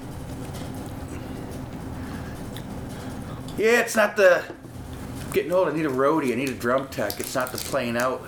Yeah, 3.57 3.81
it's 3.81 3.95
not 3.95 4.15
the 4.17 4.43
getting 5.33 5.51
old. 5.51 5.67
I 5.67 5.73
need 5.73 5.85
a 5.85 5.89
roadie. 5.89 6.31
I 6.31 6.35
need 6.35 6.49
a 6.49 6.53
drum 6.53 6.87
tech. 6.87 7.19
It's 7.19 7.35
not 7.35 7.51
the 7.51 7.57
playing 7.57 7.97
out 7.97 8.23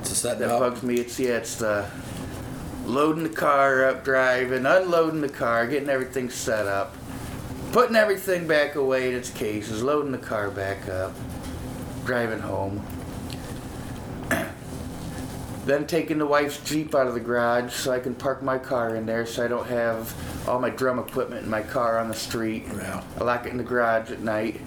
It's 0.00 0.12
a 0.12 0.14
set 0.14 0.38
that 0.38 0.50
up. 0.50 0.60
bugs 0.60 0.82
me. 0.82 0.96
It's 0.96 1.18
yeah, 1.18 1.38
it's 1.38 1.56
the 1.56 1.86
loading 2.84 3.22
the 3.24 3.28
car 3.30 3.86
up, 3.88 4.04
driving, 4.04 4.66
unloading 4.66 5.20
the 5.22 5.28
car, 5.28 5.66
getting 5.66 5.88
everything 5.88 6.30
set 6.30 6.66
up, 6.66 6.94
putting 7.72 7.96
everything 7.96 8.46
back 8.46 8.74
away 8.76 9.08
in 9.08 9.14
its 9.14 9.30
cases, 9.30 9.82
loading 9.82 10.12
the 10.12 10.18
car 10.18 10.50
back 10.50 10.88
up, 10.88 11.12
driving 12.04 12.40
home. 12.40 12.84
Then 15.66 15.84
taking 15.84 16.18
the 16.18 16.26
wife's 16.26 16.58
Jeep 16.60 16.94
out 16.94 17.08
of 17.08 17.14
the 17.14 17.20
garage 17.20 17.72
so 17.72 17.90
I 17.92 17.98
can 17.98 18.14
park 18.14 18.40
my 18.40 18.56
car 18.56 18.94
in 18.94 19.04
there 19.04 19.26
so 19.26 19.44
I 19.44 19.48
don't 19.48 19.66
have 19.66 20.14
all 20.48 20.60
my 20.60 20.70
drum 20.70 21.00
equipment 21.00 21.42
in 21.42 21.50
my 21.50 21.62
car 21.62 21.98
on 21.98 22.06
the 22.06 22.14
street. 22.14 22.64
Yeah. 22.72 23.02
I 23.18 23.24
lock 23.24 23.46
it 23.46 23.50
in 23.50 23.58
the 23.58 23.64
garage 23.64 24.12
at 24.12 24.20
night. 24.20 24.60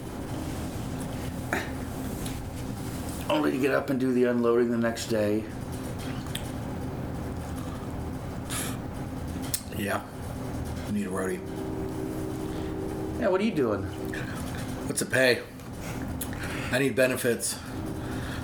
Only 3.30 3.52
to 3.52 3.58
get 3.58 3.74
up 3.74 3.90
and 3.90 3.98
do 3.98 4.12
the 4.12 4.26
unloading 4.26 4.72
the 4.72 4.78
next 4.78 5.06
day. 5.08 5.46
Yeah. 9.78 10.02
You 10.88 10.94
need 10.94 11.08
a 11.08 11.10
roadie. 11.10 11.40
Yeah, 13.22 13.30
what 13.30 13.40
are 13.40 13.46
you 13.46 13.52
doing? 13.52 13.84
What's 13.84 15.02
it 15.02 15.10
pay? 15.10 15.40
I 16.74 16.80
need 16.80 16.96
benefits. 16.96 17.58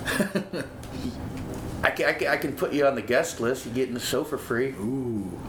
I 1.86 1.92
can, 1.92 2.06
I, 2.08 2.14
can, 2.14 2.28
I 2.30 2.38
can 2.38 2.54
put 2.54 2.74
you 2.74 2.88
on 2.88 2.96
the 2.96 3.02
guest 3.04 3.40
list. 3.40 3.68
You 3.68 3.72
get 3.72 3.88
in 3.88 3.94
the 3.94 4.00
show 4.00 4.24
for 4.24 4.40
free. 4.40 4.70
Ooh. 4.70 5.40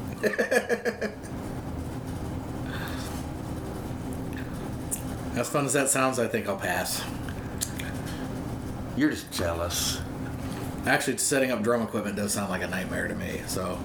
as 5.34 5.48
fun 5.48 5.64
as 5.64 5.72
that 5.72 5.88
sounds, 5.88 6.18
I 6.18 6.28
think 6.28 6.46
I'll 6.46 6.58
pass. 6.58 7.02
You're 8.98 9.08
just 9.08 9.32
jealous. 9.32 10.02
Actually, 10.84 11.16
setting 11.16 11.50
up 11.52 11.62
drum 11.62 11.80
equipment 11.80 12.16
does 12.16 12.34
sound 12.34 12.50
like 12.50 12.60
a 12.60 12.68
nightmare 12.68 13.08
to 13.08 13.14
me. 13.14 13.40
So, 13.46 13.78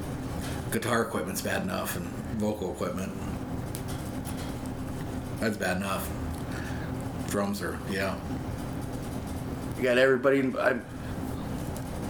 guitar 0.71 1.03
equipment's 1.03 1.41
bad 1.41 1.61
enough, 1.63 1.95
and 1.95 2.05
vocal 2.37 2.73
equipment. 2.73 3.13
That's 5.39 5.55
bad 5.55 5.77
enough. 5.77 6.05
Drums 7.29 7.61
are, 7.61 7.79
yeah. 7.89 8.19
You 9.77 9.83
got 9.83 9.97
everybody. 9.97 10.39
I'm 10.59 10.83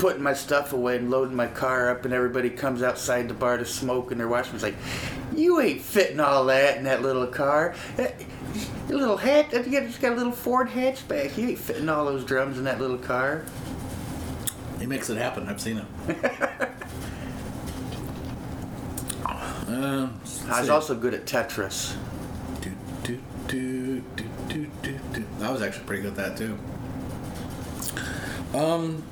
putting 0.01 0.23
my 0.23 0.33
stuff 0.33 0.73
away 0.73 0.97
and 0.97 1.11
loading 1.11 1.35
my 1.35 1.45
car 1.45 1.91
up, 1.91 2.05
and 2.05 2.13
everybody 2.13 2.49
comes 2.49 2.81
outside 2.81 3.27
the 3.27 3.35
bar 3.35 3.57
to 3.57 3.65
smoke, 3.65 4.09
and 4.09 4.19
they're 4.19 4.27
watching. 4.27 4.55
It's 4.55 4.63
like, 4.63 4.73
you 5.35 5.61
ain't 5.61 5.79
fitting 5.79 6.19
all 6.19 6.45
that 6.45 6.77
in 6.77 6.85
that 6.85 7.03
little 7.03 7.27
car. 7.27 7.75
That, 7.97 8.15
Your 8.89 8.97
little 8.97 9.17
hat. 9.17 9.53
You 9.53 9.59
got, 9.59 9.83
just 9.83 10.01
got 10.01 10.13
a 10.13 10.15
little 10.15 10.31
Ford 10.31 10.69
hatchback. 10.69 11.37
You 11.37 11.49
ain't 11.49 11.59
fitting 11.59 11.87
all 11.87 12.05
those 12.05 12.25
drums 12.25 12.57
in 12.57 12.63
that 12.63 12.81
little 12.81 12.97
car. 12.97 13.45
He 14.79 14.87
makes 14.87 15.07
it 15.11 15.17
happen. 15.17 15.47
I've 15.47 15.61
seen 15.61 15.77
it. 15.77 15.85
um, 19.67 20.19
I 20.49 20.61
was 20.61 20.69
also 20.71 20.95
good 20.95 21.13
at 21.13 21.27
Tetris. 21.27 21.95
do, 22.61 22.71
do, 23.03 23.19
do, 23.47 24.01
do, 24.15 24.25
do, 24.49 24.67
do, 24.81 24.99
do. 25.13 25.25
I 25.43 25.51
was 25.51 25.61
actually 25.61 25.85
pretty 25.85 26.01
good 26.01 26.17
at 26.17 26.35
that 26.35 26.37
too. 26.37 26.57
Um, 28.57 29.03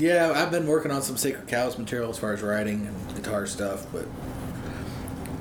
yeah, 0.00 0.32
I've 0.34 0.50
been 0.50 0.66
working 0.66 0.90
on 0.90 1.02
some 1.02 1.18
Sacred 1.18 1.46
Cows 1.46 1.76
material 1.78 2.08
as 2.08 2.18
far 2.18 2.32
as 2.32 2.40
writing 2.40 2.86
and 2.86 3.14
guitar 3.14 3.46
stuff, 3.46 3.86
but 3.92 4.06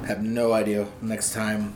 have 0.06 0.22
no 0.22 0.52
idea 0.52 0.88
next 1.02 1.34
time 1.34 1.76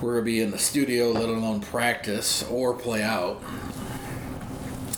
we're 0.00 0.14
gonna 0.14 0.24
be 0.24 0.40
in 0.40 0.50
the 0.50 0.58
studio, 0.58 1.12
let 1.12 1.28
alone 1.28 1.60
practice 1.60 2.42
or 2.44 2.72
play 2.72 3.02
out. 3.02 3.42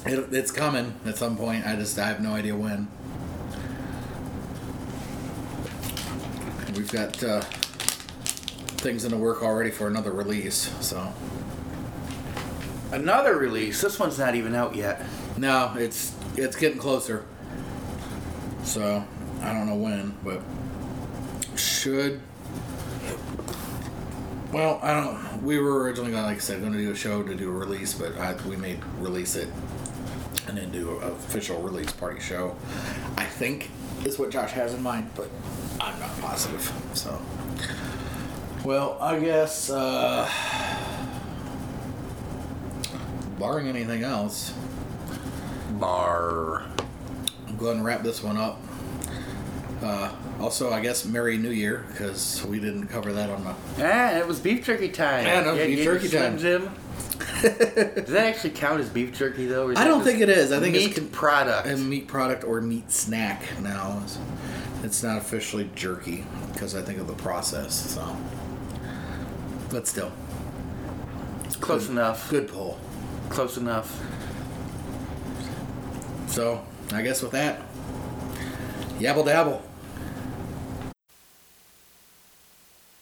It, 0.06 0.32
it's 0.32 0.52
coming 0.52 0.94
at 1.04 1.16
some 1.16 1.36
point. 1.36 1.66
I 1.66 1.74
just 1.74 1.98
I 1.98 2.06
have 2.06 2.20
no 2.20 2.32
idea 2.32 2.54
when. 2.54 2.88
We've 6.76 6.90
got 6.90 7.22
uh, 7.22 7.40
things 8.78 9.04
in 9.04 9.10
the 9.10 9.16
work 9.16 9.42
already 9.42 9.70
for 9.70 9.88
another 9.88 10.12
release. 10.12 10.72
So 10.80 11.12
Another 12.92 13.38
release. 13.38 13.80
This 13.80 13.98
one's 13.98 14.18
not 14.18 14.34
even 14.34 14.54
out 14.54 14.76
yet. 14.76 15.00
No, 15.36 15.74
it's 15.76 16.14
it's 16.36 16.56
getting 16.56 16.78
closer. 16.78 17.24
So 18.64 19.04
I 19.40 19.52
don't 19.52 19.66
know 19.66 19.76
when, 19.76 20.14
but 20.24 20.40
should. 21.56 22.20
Well, 24.52 24.78
I 24.82 24.92
don't. 24.92 25.42
We 25.42 25.58
were 25.58 25.82
originally 25.82 26.12
gonna, 26.12 26.26
like 26.26 26.36
I 26.36 26.40
said, 26.40 26.60
going 26.60 26.72
to 26.72 26.78
do 26.78 26.92
a 26.92 26.96
show 26.96 27.22
to 27.22 27.34
do 27.34 27.48
a 27.48 27.52
release, 27.52 27.94
but 27.94 28.16
I, 28.18 28.34
we 28.46 28.56
may 28.56 28.78
release 28.98 29.34
it 29.34 29.48
and 30.46 30.58
then 30.58 30.70
do 30.70 30.98
an 30.98 31.10
official 31.10 31.60
release 31.62 31.90
party 31.92 32.20
show. 32.20 32.54
I 33.16 33.24
think 33.24 33.70
is 34.04 34.18
what 34.18 34.30
Josh 34.30 34.52
has 34.52 34.74
in 34.74 34.82
mind, 34.82 35.10
but 35.14 35.28
I'm 35.80 35.98
not 36.00 36.20
positive. 36.20 36.70
So, 36.94 37.20
well, 38.64 38.98
I 39.00 39.18
guess 39.18 39.70
uh, 39.70 40.28
barring 43.38 43.68
anything 43.68 44.02
else, 44.02 44.52
Bar. 45.82 46.62
I'm 47.48 47.56
going 47.56 47.78
to 47.78 47.82
wrap 47.82 48.04
this 48.04 48.22
one 48.22 48.36
up. 48.36 48.60
Uh, 49.82 50.12
also, 50.40 50.70
I 50.72 50.78
guess 50.80 51.04
Merry 51.04 51.36
New 51.36 51.50
Year 51.50 51.84
because 51.90 52.44
we 52.46 52.60
didn't 52.60 52.86
cover 52.86 53.12
that 53.12 53.30
on 53.30 53.42
the. 53.42 53.54
Ah, 53.78 54.16
it 54.16 54.24
was 54.24 54.38
beef 54.38 54.64
jerky 54.64 54.90
time. 54.90 55.26
Yeah, 55.26 55.40
no, 55.40 55.56
beef 55.56 55.66
get 55.66 55.84
your 55.84 55.94
jerky 55.94 56.08
time. 56.08 56.38
Jim. 56.38 56.70
Does 57.42 58.06
that 58.06 58.26
actually 58.26 58.50
count 58.50 58.80
as 58.80 58.88
beef 58.90 59.12
jerky 59.12 59.46
though? 59.46 59.72
I 59.74 59.82
don't 59.82 60.04
think 60.04 60.20
it 60.20 60.28
is. 60.28 60.52
I 60.52 60.60
think 60.60 60.76
meat 60.76 60.86
it's 60.90 60.98
con- 61.00 61.08
product. 61.08 61.66
a 61.66 61.76
meat 61.76 62.06
product 62.06 62.44
or 62.44 62.60
meat 62.60 62.92
snack 62.92 63.42
now. 63.60 64.00
It's, 64.04 64.18
it's 64.84 65.02
not 65.02 65.18
officially 65.18 65.68
jerky 65.74 66.24
because 66.52 66.76
I 66.76 66.82
think 66.82 67.00
of 67.00 67.08
the 67.08 67.14
process. 67.14 67.74
So, 67.74 68.16
but 69.68 69.88
still, 69.88 70.12
it's 71.44 71.56
Close 71.56 71.88
enough. 71.88 72.30
good 72.30 72.46
pull. 72.46 72.78
Close 73.30 73.56
enough. 73.56 74.00
So, 76.32 76.64
I 76.92 77.02
guess 77.02 77.20
with 77.20 77.32
that, 77.32 77.60
yabble 78.98 79.26
dabble. 79.26 79.60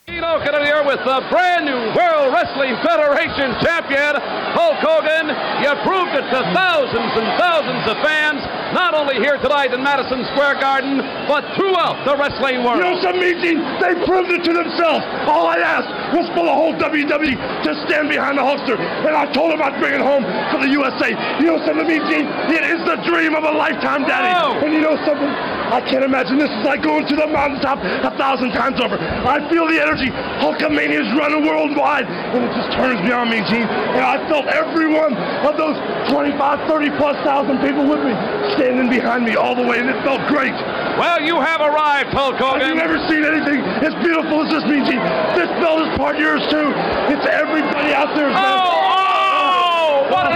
At 0.08 0.66
here 0.66 0.82
with 0.84 0.98
the 1.04 1.22
brand 1.30 1.64
new 1.64 1.94
World 1.94 2.34
Wrestling 2.34 2.74
Federation 2.82 3.54
champion, 3.62 4.16
Hulk 4.56 4.80
Hogan. 4.82 5.30
You 5.62 5.72
proved 5.86 6.14
it 6.16 6.26
to 6.30 6.40
thousands 6.54 7.12
and 7.14 7.28
thousands 7.38 7.84
of 7.86 7.96
fans, 8.02 8.42
not 8.74 8.94
only 8.94 9.16
here 9.22 9.38
tonight 9.38 9.72
in 9.72 9.82
Madison 9.82 10.24
Square 10.34 10.60
Garden, 10.60 10.98
but 11.30 11.44
throughout 11.54 12.02
the 12.06 12.16
wrestling 12.16 12.64
world. 12.64 12.82
You 12.82 12.90
know 12.90 12.98
some 13.02 13.18
meeting, 13.18 13.60
they 13.82 13.94
proved 14.06 14.30
it 14.32 14.42
to 14.46 14.52
themselves. 14.52 15.04
All 15.30 15.46
I 15.46 15.58
asked 15.60 15.90
was 16.16 16.26
for 16.34 16.44
the 16.44 16.54
whole 16.54 16.74
WWE 16.74 17.34
to 17.36 17.70
stand 17.86 18.08
behind 18.08 18.38
the 18.38 18.44
Hulkster, 18.44 18.78
and 18.78 19.14
I 19.14 19.30
told 19.32 19.52
them 19.52 19.62
I'd 19.62 19.78
bring 19.78 19.94
it 19.94 20.02
home 20.02 20.24
for 20.50 20.58
the 20.58 20.70
USA. 20.70 21.12
You 21.38 21.54
know 21.54 21.58
something, 21.66 21.86
Mean 21.86 22.02
Gene? 22.10 22.26
It 22.50 22.64
is 22.66 22.80
the 22.86 22.98
dream 23.06 23.34
of 23.34 23.44
a 23.44 23.52
lifetime, 23.54 24.06
Daddy. 24.06 24.32
Oh. 24.34 24.64
And 24.64 24.72
you 24.74 24.80
know 24.80 24.96
something? 25.06 25.30
I 25.70 25.80
can't 25.86 26.02
imagine 26.04 26.38
this 26.38 26.50
is 26.50 26.64
like 26.66 26.82
going 26.82 27.06
to 27.06 27.14
the 27.16 27.26
mountaintop 27.30 27.78
a 27.78 28.10
thousand 28.18 28.50
times 28.52 28.80
over. 28.80 28.98
I 28.98 29.38
feel 29.48 29.66
the 29.70 29.78
energy. 29.80 30.10
Hulkamania 30.42 30.98
is 31.06 31.10
running 31.14 31.46
worldwide, 31.46 32.06
and 32.10 32.42
it 32.42 32.52
just 32.58 32.74
turns 32.74 32.98
me 33.06 33.12
on, 33.14 33.30
Mean 33.30 33.46
Gene. 33.46 33.70
And 33.70 34.02
I 34.02 34.18
felt 34.28 34.46
every 34.50 34.90
one 34.90 35.14
of 35.46 35.54
those 35.56 35.78
25, 36.10 36.66
30 36.68 36.90
plus 36.98 37.16
thousand 37.22 37.62
people 37.62 37.86
with 37.86 38.02
me 38.02 38.12
standing 38.58 38.90
behind 38.90 39.24
me 39.24 39.36
all 39.38 39.54
the 39.54 39.62
way, 39.62 39.78
and 39.78 39.88
it 39.88 39.98
felt 40.02 40.20
great. 40.26 40.52
Well, 40.98 41.22
you 41.22 41.38
have 41.38 41.60
arrived, 41.62 42.10
Hulk 42.10 42.34
I've 42.42 42.60
Hogan. 42.60 42.76
never 42.76 42.98
seen 43.06 43.22
anything 43.22 43.62
as 43.86 43.94
beautiful 44.02 44.42
as 44.44 44.50
this, 44.50 44.64
Mean 44.66 44.84
Gene. 44.84 45.02
This 45.38 45.48
belt 45.62 45.86
is 45.86 45.90
part 45.96 46.18
yours 46.18 46.42
too. 46.50 46.74
It's 47.14 47.26
everybody 47.30 47.94
out 47.94 48.10
there. 48.18 48.28
Oh, 48.34 48.34
oh, 48.34 50.10
what 50.10 50.26
a, 50.26 50.34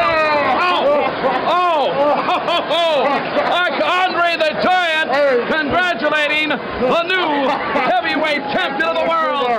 oh, 0.63 1.11
oh, 1.51 1.85
oh, 2.71 3.03
like 3.51 3.77
Andre 3.83 4.37
the 4.39 4.53
Giant 4.63 5.04
congratulating 5.51 6.49
the 6.51 7.03
new 7.03 7.49
heavyweight 7.75 8.43
champion 8.55 8.89
of 8.89 8.95
the 8.95 9.07
world. 9.09 9.51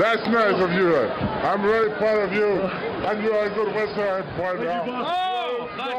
That's 0.00 0.26
nice 0.26 0.58
of 0.60 0.72
you. 0.72 0.96
I'm 0.96 1.62
very 1.62 1.90
proud 1.98 2.18
of 2.18 2.32
you. 2.32 2.58
And 3.06 3.22
you 3.22 3.32
are 3.32 3.46
a 3.46 3.50
good 3.54 3.68
wrestler, 3.74 4.08
I 4.10 4.22
point 4.34 4.66
out. 4.66 4.88
Oh, 4.88 5.68
nice. 5.76 5.94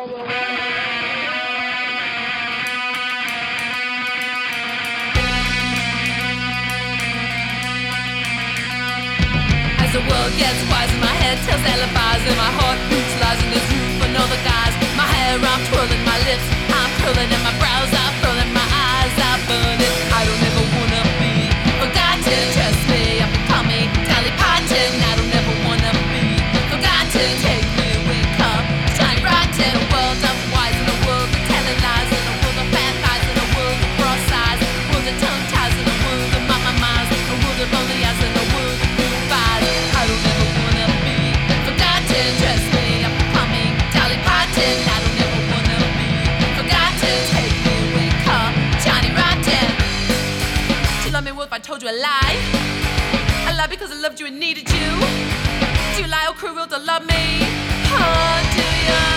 As 9.79 9.91
the 9.93 10.03
world 10.03 10.33
gets 10.35 10.59
wiser, 10.67 10.99
my 10.99 11.15
head 11.23 11.37
tells 11.47 11.63
alibis 11.63 12.21
and 12.27 12.35
my 12.35 12.51
heart 12.59 12.79
beats 12.91 13.15
lies 13.23 13.39
in 13.39 13.49
this 13.55 13.63
room 13.71 14.01
for 14.01 14.09
no 14.11 14.19
other 14.27 14.41
guys. 14.43 14.75
My 14.97 15.07
hair, 15.07 15.39
I'm 15.39 15.63
twirling, 15.71 16.03
my 16.03 16.19
lips, 16.27 16.43
I'm 16.67 16.91
curling, 16.99 17.31
and 17.31 17.43
my 17.47 17.55
brows 17.63 17.93
are 17.95 18.24
furling, 19.47 19.84
told 51.75 51.83
you 51.83 51.89
a 51.89 51.99
lie? 52.01 52.37
I 53.47 53.53
lie 53.57 53.67
because 53.67 53.91
I 53.91 53.95
loved 53.95 54.21
you 54.21 54.27
and 54.27 54.39
needed 54.39 54.69
you. 54.69 54.91
Do 55.95 56.03
you 56.03 56.07
lie 56.07 56.27
or 56.29 56.33
cruel 56.33 56.67
to 56.67 56.77
love 56.77 57.05
me? 57.05 57.39
Oh, 57.91 58.51
do 58.55 58.63
ya? 58.87 59.14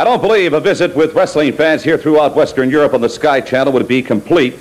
I 0.00 0.04
don't 0.04 0.22
believe 0.22 0.54
a 0.54 0.60
visit 0.60 0.96
with 0.96 1.12
wrestling 1.12 1.52
fans 1.52 1.82
here 1.82 1.98
throughout 1.98 2.34
Western 2.34 2.70
Europe 2.70 2.94
on 2.94 3.02
the 3.02 3.08
Sky 3.10 3.38
Channel 3.38 3.74
would 3.74 3.86
be 3.86 4.00
complete 4.00 4.54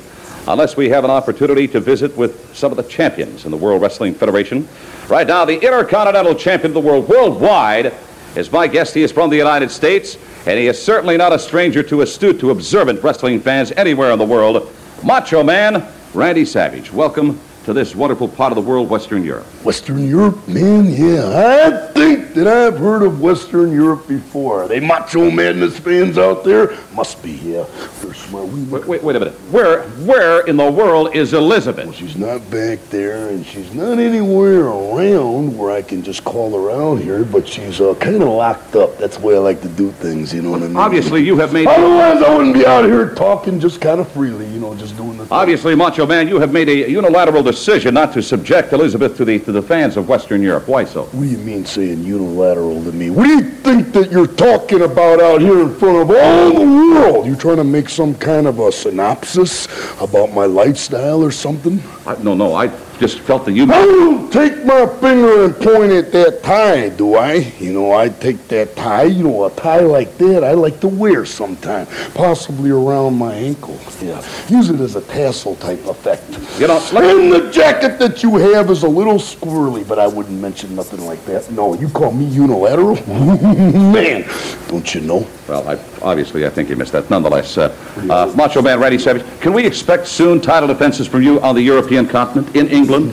unless 0.49 0.75
we 0.75 0.89
have 0.89 1.05
an 1.05 1.09
opportunity 1.09 1.65
to 1.69 1.79
visit 1.79 2.13
with 2.17 2.53
some 2.53 2.73
of 2.73 2.75
the 2.75 2.83
champions 2.83 3.45
in 3.45 3.51
the 3.51 3.55
World 3.55 3.81
Wrestling 3.81 4.13
Federation. 4.13 4.67
Right 5.07 5.25
now, 5.25 5.45
the 5.45 5.53
Intercontinental 5.53 6.35
Champion 6.35 6.71
of 6.71 6.73
the 6.73 6.81
world 6.81 7.07
worldwide 7.07 7.93
is 8.35 8.51
my 8.51 8.67
guest. 8.67 8.93
He 8.93 9.01
is 9.01 9.13
from 9.13 9.29
the 9.29 9.37
United 9.37 9.71
States, 9.71 10.17
and 10.45 10.59
he 10.59 10.67
is 10.67 10.83
certainly 10.83 11.15
not 11.15 11.31
a 11.31 11.39
stranger 11.39 11.83
to 11.83 12.01
astute, 12.01 12.41
to 12.41 12.51
observant 12.51 13.01
wrestling 13.01 13.39
fans 13.39 13.71
anywhere 13.77 14.11
in 14.11 14.19
the 14.19 14.25
world. 14.25 14.69
Macho 15.05 15.41
Man, 15.41 15.87
Randy 16.13 16.43
Savage. 16.43 16.91
Welcome 16.91 17.39
to 17.69 17.73
this 17.73 17.95
wonderful 17.95 18.27
part 18.27 18.51
of 18.51 18.55
the 18.55 18.67
world, 18.67 18.89
Western 18.89 19.23
Europe. 19.23 19.45
Western 19.63 20.07
Europe, 20.07 20.47
man, 20.47 20.89
yeah. 20.89 21.69
I 21.69 21.93
think 21.93 22.33
that 22.33 22.47
I've 22.47 22.79
heard 22.79 23.03
of 23.03 23.21
Western 23.21 23.71
Europe 23.71 24.07
before. 24.07 24.63
Are 24.63 24.67
they 24.67 24.79
Macho 24.79 25.29
Madness 25.29 25.77
fans 25.77 26.17
out 26.17 26.43
there? 26.43 26.75
Must 26.95 27.21
be, 27.21 27.33
yeah. 27.33 27.65
They're 28.01 28.15
smart. 28.15 28.47
We 28.47 28.63
Wait, 28.63 28.87
wait, 28.87 29.03
wait 29.03 29.15
a 29.17 29.19
minute. 29.19 29.35
Where, 29.51 29.83
where 29.83 30.47
in 30.47 30.57
the 30.57 30.71
world 30.71 31.15
is 31.15 31.35
Elizabeth? 31.35 31.93
She's 31.93 32.17
not 32.17 32.49
back 32.49 32.79
there, 32.89 33.29
and 33.29 33.45
she's 33.45 33.71
not 33.71 33.99
anywhere 33.99 34.65
around 34.65 35.55
where 35.55 35.69
I 35.69 35.83
can 35.83 36.01
just 36.01 36.23
call 36.23 36.51
her 36.53 36.71
out 36.71 36.95
here, 36.95 37.23
but 37.23 37.47
she's 37.47 37.79
uh, 37.79 37.93
kind 37.95 38.23
of 38.23 38.29
locked 38.29 38.75
up. 38.75 38.97
That's 38.97 39.17
the 39.17 39.27
way 39.27 39.35
I 39.35 39.39
like 39.39 39.61
to 39.61 39.69
do 39.69 39.91
things, 39.91 40.33
you 40.33 40.41
know 40.41 40.49
what 40.51 40.63
I 40.63 40.67
mean? 40.67 40.75
Obviously, 40.75 41.23
you 41.23 41.37
have 41.37 41.53
made. 41.53 41.67
Otherwise, 41.67 42.23
I 42.23 42.35
wouldn't 42.35 42.55
be 42.55 42.65
out 42.65 42.85
here 42.85 43.13
talking 43.13 43.59
just 43.59 43.79
kind 43.79 44.01
of 44.01 44.11
freely, 44.11 44.47
you 44.47 44.59
know, 44.59 44.73
just 44.73 44.97
doing 44.97 45.17
the 45.17 45.25
thing. 45.25 45.37
Obviously, 45.37 45.75
Macho 45.75 46.07
Man, 46.07 46.27
you 46.27 46.39
have 46.39 46.51
made 46.51 46.67
a 46.67 46.89
unilateral 46.89 47.43
decision 47.43 47.58
not 47.67 48.13
to 48.13 48.21
subject 48.21 48.73
Elizabeth 48.73 49.17
to 49.17 49.25
the 49.25 49.39
to 49.39 49.51
the 49.51 49.61
fans 49.61 49.97
of 49.97 50.07
Western 50.07 50.41
Europe. 50.41 50.67
Why 50.67 50.85
so? 50.85 51.03
What 51.03 51.23
do 51.23 51.27
you 51.27 51.37
mean 51.37 51.65
saying 51.65 52.03
unilateral 52.03 52.83
to 52.83 52.91
me? 52.91 53.09
What 53.09 53.25
do 53.25 53.29
you 53.29 53.41
think 53.41 53.93
that 53.93 54.11
you're 54.11 54.27
talking 54.27 54.81
about 54.81 55.21
out 55.21 55.41
here 55.41 55.61
in 55.61 55.75
front 55.75 55.97
of 55.97 56.09
all 56.09 56.53
the 56.53 56.65
world? 56.65 57.25
You 57.25 57.35
trying 57.35 57.57
to 57.57 57.63
make 57.63 57.89
some 57.89 58.15
kind 58.15 58.47
of 58.47 58.59
a 58.59 58.71
synopsis 58.71 59.67
about 60.01 60.31
my 60.31 60.45
lifestyle 60.45 61.23
or 61.23 61.31
something? 61.31 61.81
I, 62.05 62.15
no, 62.23 62.33
no, 62.33 62.55
I 62.55 62.67
just 62.99 63.19
felt 63.19 63.45
that 63.45 63.53
you. 63.53 63.63
I 63.63 63.85
don't 63.85 64.31
take 64.31 64.65
my 64.65 64.85
finger 64.85 65.45
and 65.45 65.55
point 65.55 65.91
at 65.93 66.11
that 66.11 66.43
tie, 66.43 66.89
do 66.89 67.15
I? 67.15 67.35
You 67.59 67.71
know, 67.71 67.93
I 67.93 68.09
take 68.09 68.47
that 68.49 68.75
tie, 68.75 69.03
you 69.03 69.23
know, 69.23 69.45
a 69.45 69.51
tie 69.51 69.79
like 69.79 70.17
that 70.17 70.43
I 70.43 70.51
like 70.51 70.81
to 70.81 70.89
wear 70.89 71.25
sometime, 71.25 71.87
possibly 72.13 72.71
around 72.71 73.17
my 73.17 73.33
ankle. 73.33 73.79
Yeah, 74.01 74.21
use 74.49 74.69
it 74.69 74.81
as 74.81 74.97
a 74.97 75.01
tassel 75.01 75.55
type 75.55 75.83
effect. 75.85 76.29
You 76.59 76.67
know, 76.67 76.77
and 76.93 77.31
the 77.31 77.49
jacket 77.51 77.99
that 77.99 78.21
you 78.21 78.35
have 78.35 78.69
is 78.69 78.83
a 78.83 78.89
little 78.89 79.15
squirrely, 79.15 79.87
but 79.87 79.97
I 79.97 80.07
wouldn't 80.07 80.39
mention 80.39 80.75
nothing 80.75 81.05
like 81.05 81.23
that. 81.25 81.49
No, 81.51 81.73
you 81.75 81.87
call 81.89 82.11
me 82.11 82.25
unilateral? 82.25 82.95
Man, 83.07 84.29
don't 84.67 84.93
you 84.93 85.01
know? 85.01 85.25
Well, 85.47 85.67
I, 85.69 85.79
obviously, 86.01 86.45
I 86.45 86.49
think 86.49 86.69
he 86.69 86.75
missed 86.75 86.91
that. 86.93 87.09
Nonetheless, 87.09 87.57
uh, 87.57 87.75
uh, 88.09 88.31
Macho 88.35 88.61
Man 88.61 88.79
Randy 88.79 88.99
Savage, 88.99 89.23
can 89.41 89.53
we 89.53 89.65
expect 89.65 90.07
soon 90.07 90.39
title 90.41 90.67
defenses 90.67 91.07
from 91.07 91.21
you 91.21 91.39
on 91.41 91.55
the 91.55 91.61
European 91.61 92.07
continent, 92.07 92.55
in 92.55 92.67
England, 92.69 93.11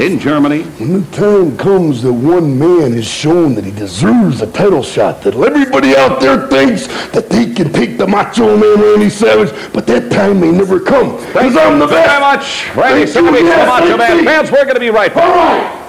in 0.00 0.18
Germany? 0.18 0.62
When 0.62 1.00
the 1.00 1.16
time 1.16 1.56
comes 1.56 2.02
that 2.02 2.12
one 2.12 2.58
man 2.58 2.92
has 2.92 3.06
shown 3.06 3.54
that 3.54 3.64
he 3.64 3.70
deserves 3.70 4.40
a 4.42 4.50
title 4.52 4.82
shot, 4.82 5.22
that 5.22 5.34
everybody 5.34 5.96
out 5.96 6.20
there 6.20 6.46
thinks 6.48 6.86
that 7.12 7.28
they 7.28 7.52
can 7.52 7.72
take 7.72 7.98
the 7.98 8.06
Macho 8.06 8.56
Man 8.56 8.80
Randy 8.80 9.10
Savage, 9.10 9.52
but 9.72 9.86
that 9.86 10.10
time 10.10 10.40
may 10.40 10.50
never 10.50 10.80
come. 10.80 11.16
Because 11.26 11.56
I'm 11.56 11.78
the 11.78 11.86
Thank 11.88 11.90
you 11.90 11.96
best. 11.96 12.08
very 12.08 12.20
much, 12.20 12.76
Randy 12.76 13.06
Savage, 13.06 13.40
the 13.40 13.66
Macho 13.66 13.96
Man. 13.96 14.24
Fans, 14.24 14.50
we're 14.50 14.64
going 14.64 14.74
to 14.74 14.80
be 14.80 14.90
right 14.90 15.14
back. 15.14 15.24
All 15.28 15.34
right. 15.70 15.79